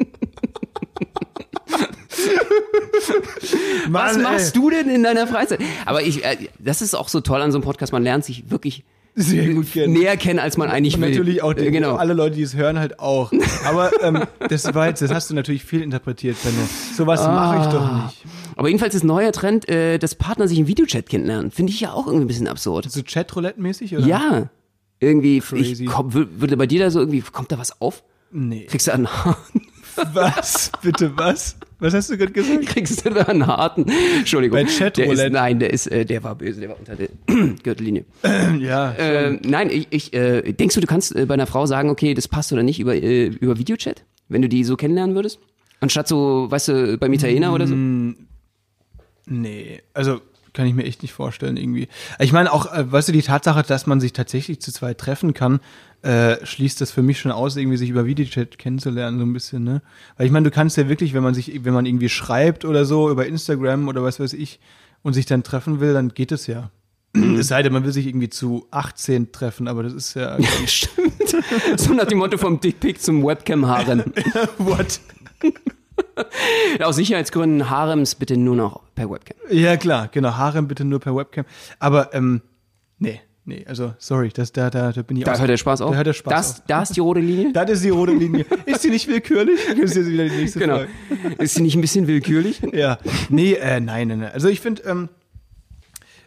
[3.88, 5.60] Was Mann, machst du denn in deiner Freizeit?
[5.86, 7.92] Aber ich, äh, das ist auch so toll an so einem Podcast.
[7.92, 9.92] Man lernt sich wirklich Sehr gut kennen.
[9.92, 11.10] näher kennen, als man eigentlich Und will.
[11.10, 11.96] natürlich auch Äh, genau.
[11.96, 13.30] alle Leute, die es hören, halt auch.
[13.64, 16.56] Aber ähm, das war jetzt, das hast du natürlich viel interpretiert, Benno.
[16.96, 17.32] Sowas Ah.
[17.32, 18.24] mache ich doch nicht.
[18.56, 21.50] Aber jedenfalls ist neuer Trend, äh, dass Partner sich im Videochat kennenlernen.
[21.50, 22.90] Finde ich ja auch irgendwie ein bisschen absurd.
[22.90, 24.06] So Chatroulette-mäßig, oder?
[24.06, 24.48] Ja.
[25.00, 25.84] Irgendwie, Crazy.
[25.84, 28.04] ich, komm, wür- würde bei dir da so irgendwie, kommt da was auf?
[28.30, 28.64] Nee.
[28.66, 29.06] Kriegst du einen,
[30.12, 30.70] Was?
[30.82, 31.56] Bitte was?
[31.78, 32.66] Was hast du gerade gesagt?
[32.66, 33.86] kriegst du da einen harten,
[34.18, 34.58] Entschuldigung.
[34.58, 35.32] Bei der ist.
[35.32, 37.08] Nein, der ist, äh, der war böse, der war unter der
[37.62, 38.04] Gürtellinie.
[38.58, 38.92] Ja.
[38.92, 42.14] Äh, nein, ich, ich äh, denkst du, du kannst äh, bei einer Frau sagen, okay,
[42.14, 45.38] das passt oder nicht über, äh, über Videochat, wenn du die so kennenlernen würdest?
[45.80, 47.74] Anstatt so, weißt du, beim Italiener oder so?
[49.26, 50.20] Nee, also
[50.54, 51.88] kann ich mir echt nicht vorstellen irgendwie.
[52.20, 55.34] Ich meine auch, äh, weißt du, die Tatsache, dass man sich tatsächlich zu zweit treffen
[55.34, 55.60] kann,
[56.04, 59.64] äh, schließt das für mich schon aus, irgendwie sich über Videochat kennenzulernen so ein bisschen,
[59.64, 59.80] ne?
[60.18, 62.84] Weil ich meine, du kannst ja wirklich, wenn man sich, wenn man irgendwie schreibt oder
[62.84, 64.60] so über Instagram oder was weiß ich
[65.02, 66.70] und sich dann treffen will, dann geht es ja.
[67.38, 70.36] Es sei denn, man will sich irgendwie zu 18 treffen, aber das ist ja
[70.66, 71.36] Stimmt.
[71.76, 74.02] so nach dem Motto vom Dickpick zum Webcam-Harem.
[74.58, 75.00] what?
[76.80, 79.36] Aus Sicherheitsgründen Harems bitte nur noch per Webcam.
[79.48, 80.36] Ja klar, genau.
[80.36, 81.46] Harem bitte nur per Webcam.
[81.78, 82.42] Aber ähm,
[82.98, 85.90] nee, nee, also sorry, das da da da bin ich Da hört der Spaß auf.
[85.90, 86.66] Da hört der Spaß das, auf.
[86.66, 87.52] Da ist die rote Linie.
[87.52, 88.46] Das ist die rote Linie.
[88.66, 89.60] Ist die nicht willkürlich?
[89.76, 90.76] Ist jetzt wieder die nächste genau.
[90.78, 90.88] Frage.
[91.38, 92.60] Ist sie nicht ein bisschen willkürlich?
[92.72, 92.98] Ja.
[93.28, 94.32] Nee, äh, nein, nein, nein.
[94.32, 95.08] Also ich finde, ähm,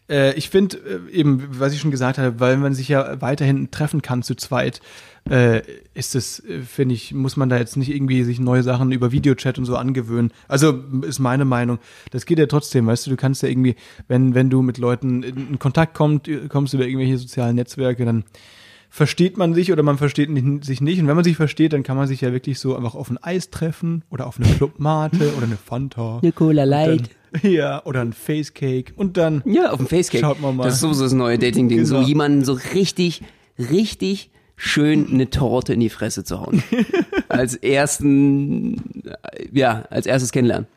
[0.10, 3.72] äh, ich finde äh, eben, was ich schon gesagt habe, weil man sich ja weiterhin
[3.72, 4.82] treffen kann zu zweit,
[5.30, 5.62] äh,
[5.94, 9.12] ist es, äh, finde ich, muss man da jetzt nicht irgendwie sich neue Sachen über
[9.12, 10.32] Videochat und so angewöhnen.
[10.48, 11.80] Also ist meine Meinung.
[12.12, 13.76] Das geht ja trotzdem, weißt du, du kannst ja irgendwie,
[14.08, 18.24] wenn, wenn du mit Leuten in Kontakt kommt, kommst über irgendwelche sozialen Netzwerke, dann
[18.90, 21.00] versteht man sich oder man versteht nicht, sich nicht.
[21.00, 23.18] Und wenn man sich versteht, dann kann man sich ja wirklich so einfach auf ein
[23.18, 26.20] Eis treffen oder auf eine Clubmate oder eine Fanta.
[26.22, 27.08] Eine Cola Dann,
[27.44, 28.94] ja, oder ein Facecake.
[28.96, 30.20] Und dann, Ja, auf dem Facecake.
[30.20, 30.64] Schaut mal mal.
[30.64, 31.86] Das ist sowieso das neue Dating-Ding.
[31.86, 32.08] So Genau.
[32.08, 33.22] jemanden so richtig,
[33.58, 36.64] richtig schön eine Torte in die Fresse zu hauen.
[37.30, 39.04] als ersten,
[39.52, 40.68] ja, als erstes kennenlernen.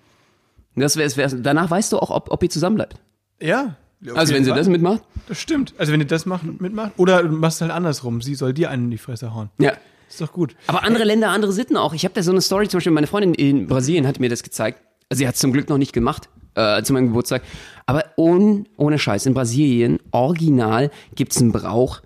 [0.77, 2.97] Das wär's, wär's, danach weißt du auch, ob, ob ihr zusammen bleibt.
[3.41, 3.77] ja.
[4.15, 4.59] Also wenn sie Fall.
[4.59, 5.03] das mitmacht.
[5.29, 5.75] Das stimmt.
[5.77, 6.93] Also wenn ihr das macht, mitmacht.
[6.97, 8.23] Oder du machst es halt andersrum.
[8.23, 9.51] Sie soll dir einen in die Fresse hauen.
[9.59, 9.73] Ja.
[10.09, 10.57] Ist doch gut.
[10.69, 11.93] Aber andere Länder, andere Sitten auch.
[11.93, 14.43] Ich habe da so eine Story, zum Beispiel meine Freundin in Brasilien hat mir das
[14.43, 14.81] gezeigt.
[15.11, 17.43] Also sie hat es zum Glück noch nicht gemacht äh, zu meinem Geburtstag.
[17.87, 22.03] Aber ohne, ohne Scheiß, in Brasilien, original, gibt's einen Brauch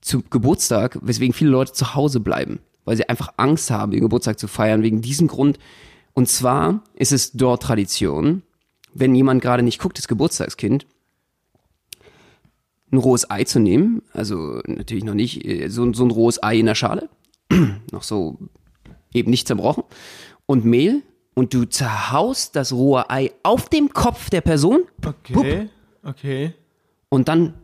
[0.00, 2.60] zu Geburtstag, weswegen viele Leute zu Hause bleiben.
[2.84, 4.82] Weil sie einfach Angst haben, ihren Geburtstag zu feiern.
[4.82, 5.58] Wegen diesem Grund
[6.14, 8.42] Und zwar ist es dort Tradition,
[8.94, 10.86] wenn jemand gerade nicht guckt, das Geburtstagskind,
[12.92, 16.58] ein rohes Ei zu nehmen, also natürlich noch nicht äh, so, so ein rohes Ei
[16.58, 17.08] in der Schale,
[17.92, 18.38] noch so
[19.12, 19.84] eben nicht zerbrochen,
[20.46, 21.02] und Mehl
[21.34, 25.68] und du zerhaust das rohe Ei auf dem Kopf der Person Okay.
[26.02, 26.54] Okay.
[27.08, 27.54] und dann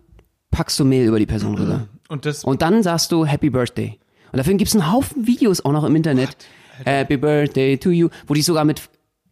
[0.51, 1.87] packst du Mehl über die Person rüber.
[2.09, 2.45] Und das.
[2.45, 3.99] Und dann sagst du Happy Birthday.
[4.31, 6.37] Und dafür gibt's einen Haufen Videos auch noch im Internet.
[6.85, 8.11] Happy Birthday to you.
[8.29, 8.83] Wo die sogar mit,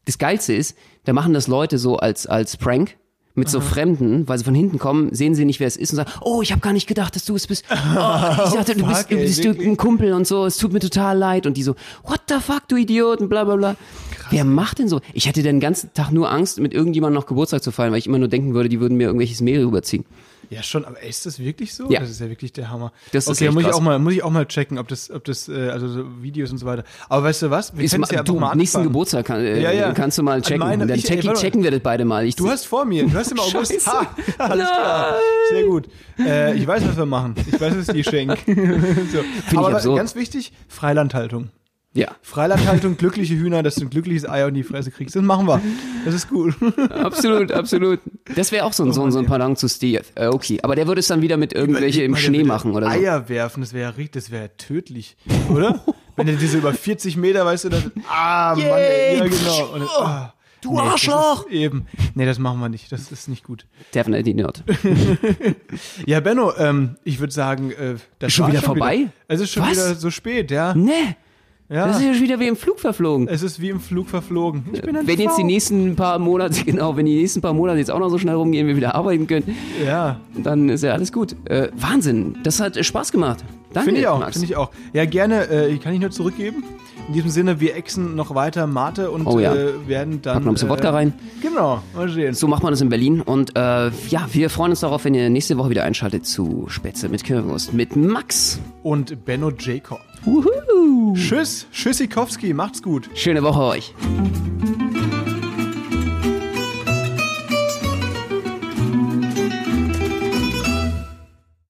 [0.07, 2.97] das Geilste ist, da machen das Leute so als, als Prank
[3.37, 5.97] mit so Fremden, weil sie von hinten kommen, sehen sie nicht, wer es ist und
[5.97, 7.65] sagen, oh, ich habe gar nicht gedacht, dass du es bist.
[7.71, 9.69] Oh, ich dachte, du fuck, bist, du ey, bist wirklich?
[9.69, 11.47] ein Kumpel und so, es tut mir total leid.
[11.47, 11.75] Und die so,
[12.05, 13.77] what the fuck, du Idiot und bla bla bla.
[14.31, 15.01] Wer macht denn so?
[15.13, 18.07] Ich hätte den ganzen Tag nur Angst, mit irgendjemandem noch Geburtstag zu feiern, weil ich
[18.07, 20.05] immer nur denken würde, die würden mir irgendwelches Mehl rüberziehen.
[20.51, 21.91] Ja, schon, aber ist das wirklich so?
[21.91, 22.01] Ja.
[22.01, 22.93] Das ist ja wirklich der Hammer.
[23.13, 23.77] Das ist okay, muss ich krass.
[23.77, 26.51] auch mal, muss ich auch mal checken, ob das, ob das, äh, also so Videos
[26.53, 26.85] und so weiter.
[27.09, 27.75] Aber weißt du was?
[27.77, 28.93] Wir ma- ja du, mal nächsten anfangen.
[28.93, 29.93] Geburtstag kann, äh, Ja, ja.
[29.93, 30.61] kannst du mal checken.
[30.61, 32.27] meinem- Dann ich- ey, checken, wir das beide mal.
[32.27, 33.73] Ich, Du hast vor mir, du hast im August.
[33.87, 34.07] Ha,
[34.39, 35.15] alles klar.
[35.51, 35.89] Sehr gut.
[36.19, 37.35] Äh, ich weiß, was wir machen.
[37.51, 38.37] Ich weiß, was ich dir schenke.
[39.51, 39.59] so.
[39.59, 41.49] Aber ganz wichtig, Freilandhaltung.
[41.95, 45.15] Ja, Freilandhaltung, glückliche Hühner, dass du ein glückliches Ei in die Fresse kriegst.
[45.17, 45.61] Das machen wir.
[46.05, 46.55] Das ist cool.
[46.91, 48.01] absolut, absolut.
[48.35, 50.03] Das wäre auch so ein, so, ein- so ein Pardon zu Steve.
[50.17, 52.73] Äh, okay, aber der würde es dann wieder mit irgendwelche Überleg im mal, Schnee machen
[52.73, 52.93] oder so.
[52.99, 55.17] Eier werfen, das wäre richtig, das wäre tödlich,
[55.49, 55.85] oder?
[56.17, 59.67] Wenn der diese über 40 Meter, weißt du, dann, ah, Mann, ey, ja genau.
[59.75, 61.45] Und, ah, Du nee, Arschloch!
[61.47, 61.87] ist Eben.
[62.15, 62.91] Nee, das machen wir nicht.
[62.91, 63.67] Das ist nicht gut.
[63.93, 64.63] Definitely not.
[66.07, 69.09] Ja, Benno, ähm, ich würde sagen, äh, das Schon war wieder vorbei?
[69.29, 69.73] Es ist schon Was?
[69.73, 70.75] wieder so spät, ja.
[70.75, 71.17] Nee,
[71.69, 71.87] ja.
[71.87, 73.29] das ist ja wieder wie im Flug verflogen.
[73.29, 74.65] es ist wie im Flug verflogen.
[74.73, 77.91] Ich bin Wenn jetzt die nächsten paar Monate, genau, wenn die nächsten paar Monate jetzt
[77.91, 81.37] auch noch so schnell rumgehen, wir wieder arbeiten können, Ja, dann ist ja alles gut.
[81.47, 83.45] Äh, Wahnsinn, das hat Spaß gemacht.
[83.73, 84.71] Danke, finde ich auch, finde ich auch.
[84.93, 86.63] Ja, gerne, äh, kann ich nur zurückgeben.
[87.09, 89.55] In diesem Sinne, wir exen noch weiter Mate und Oh ja.
[89.55, 90.35] äh, werden dann.
[90.35, 91.13] Packen noch ein bisschen äh, Wodka rein.
[91.43, 92.33] Genau, mal sehen.
[92.35, 93.21] So macht man das in Berlin.
[93.21, 97.11] Und äh, ja, wir freuen uns darauf, wenn ihr nächste Woche wieder einschaltet zu Spätzle
[97.11, 98.59] mit Currywurst mit Max.
[98.83, 100.01] Und Benno Jacob.
[100.25, 101.15] Wuhu.
[101.15, 103.11] Tschüss, Tschüssikowski, macht's gut.
[103.15, 103.95] Schöne Woche euch.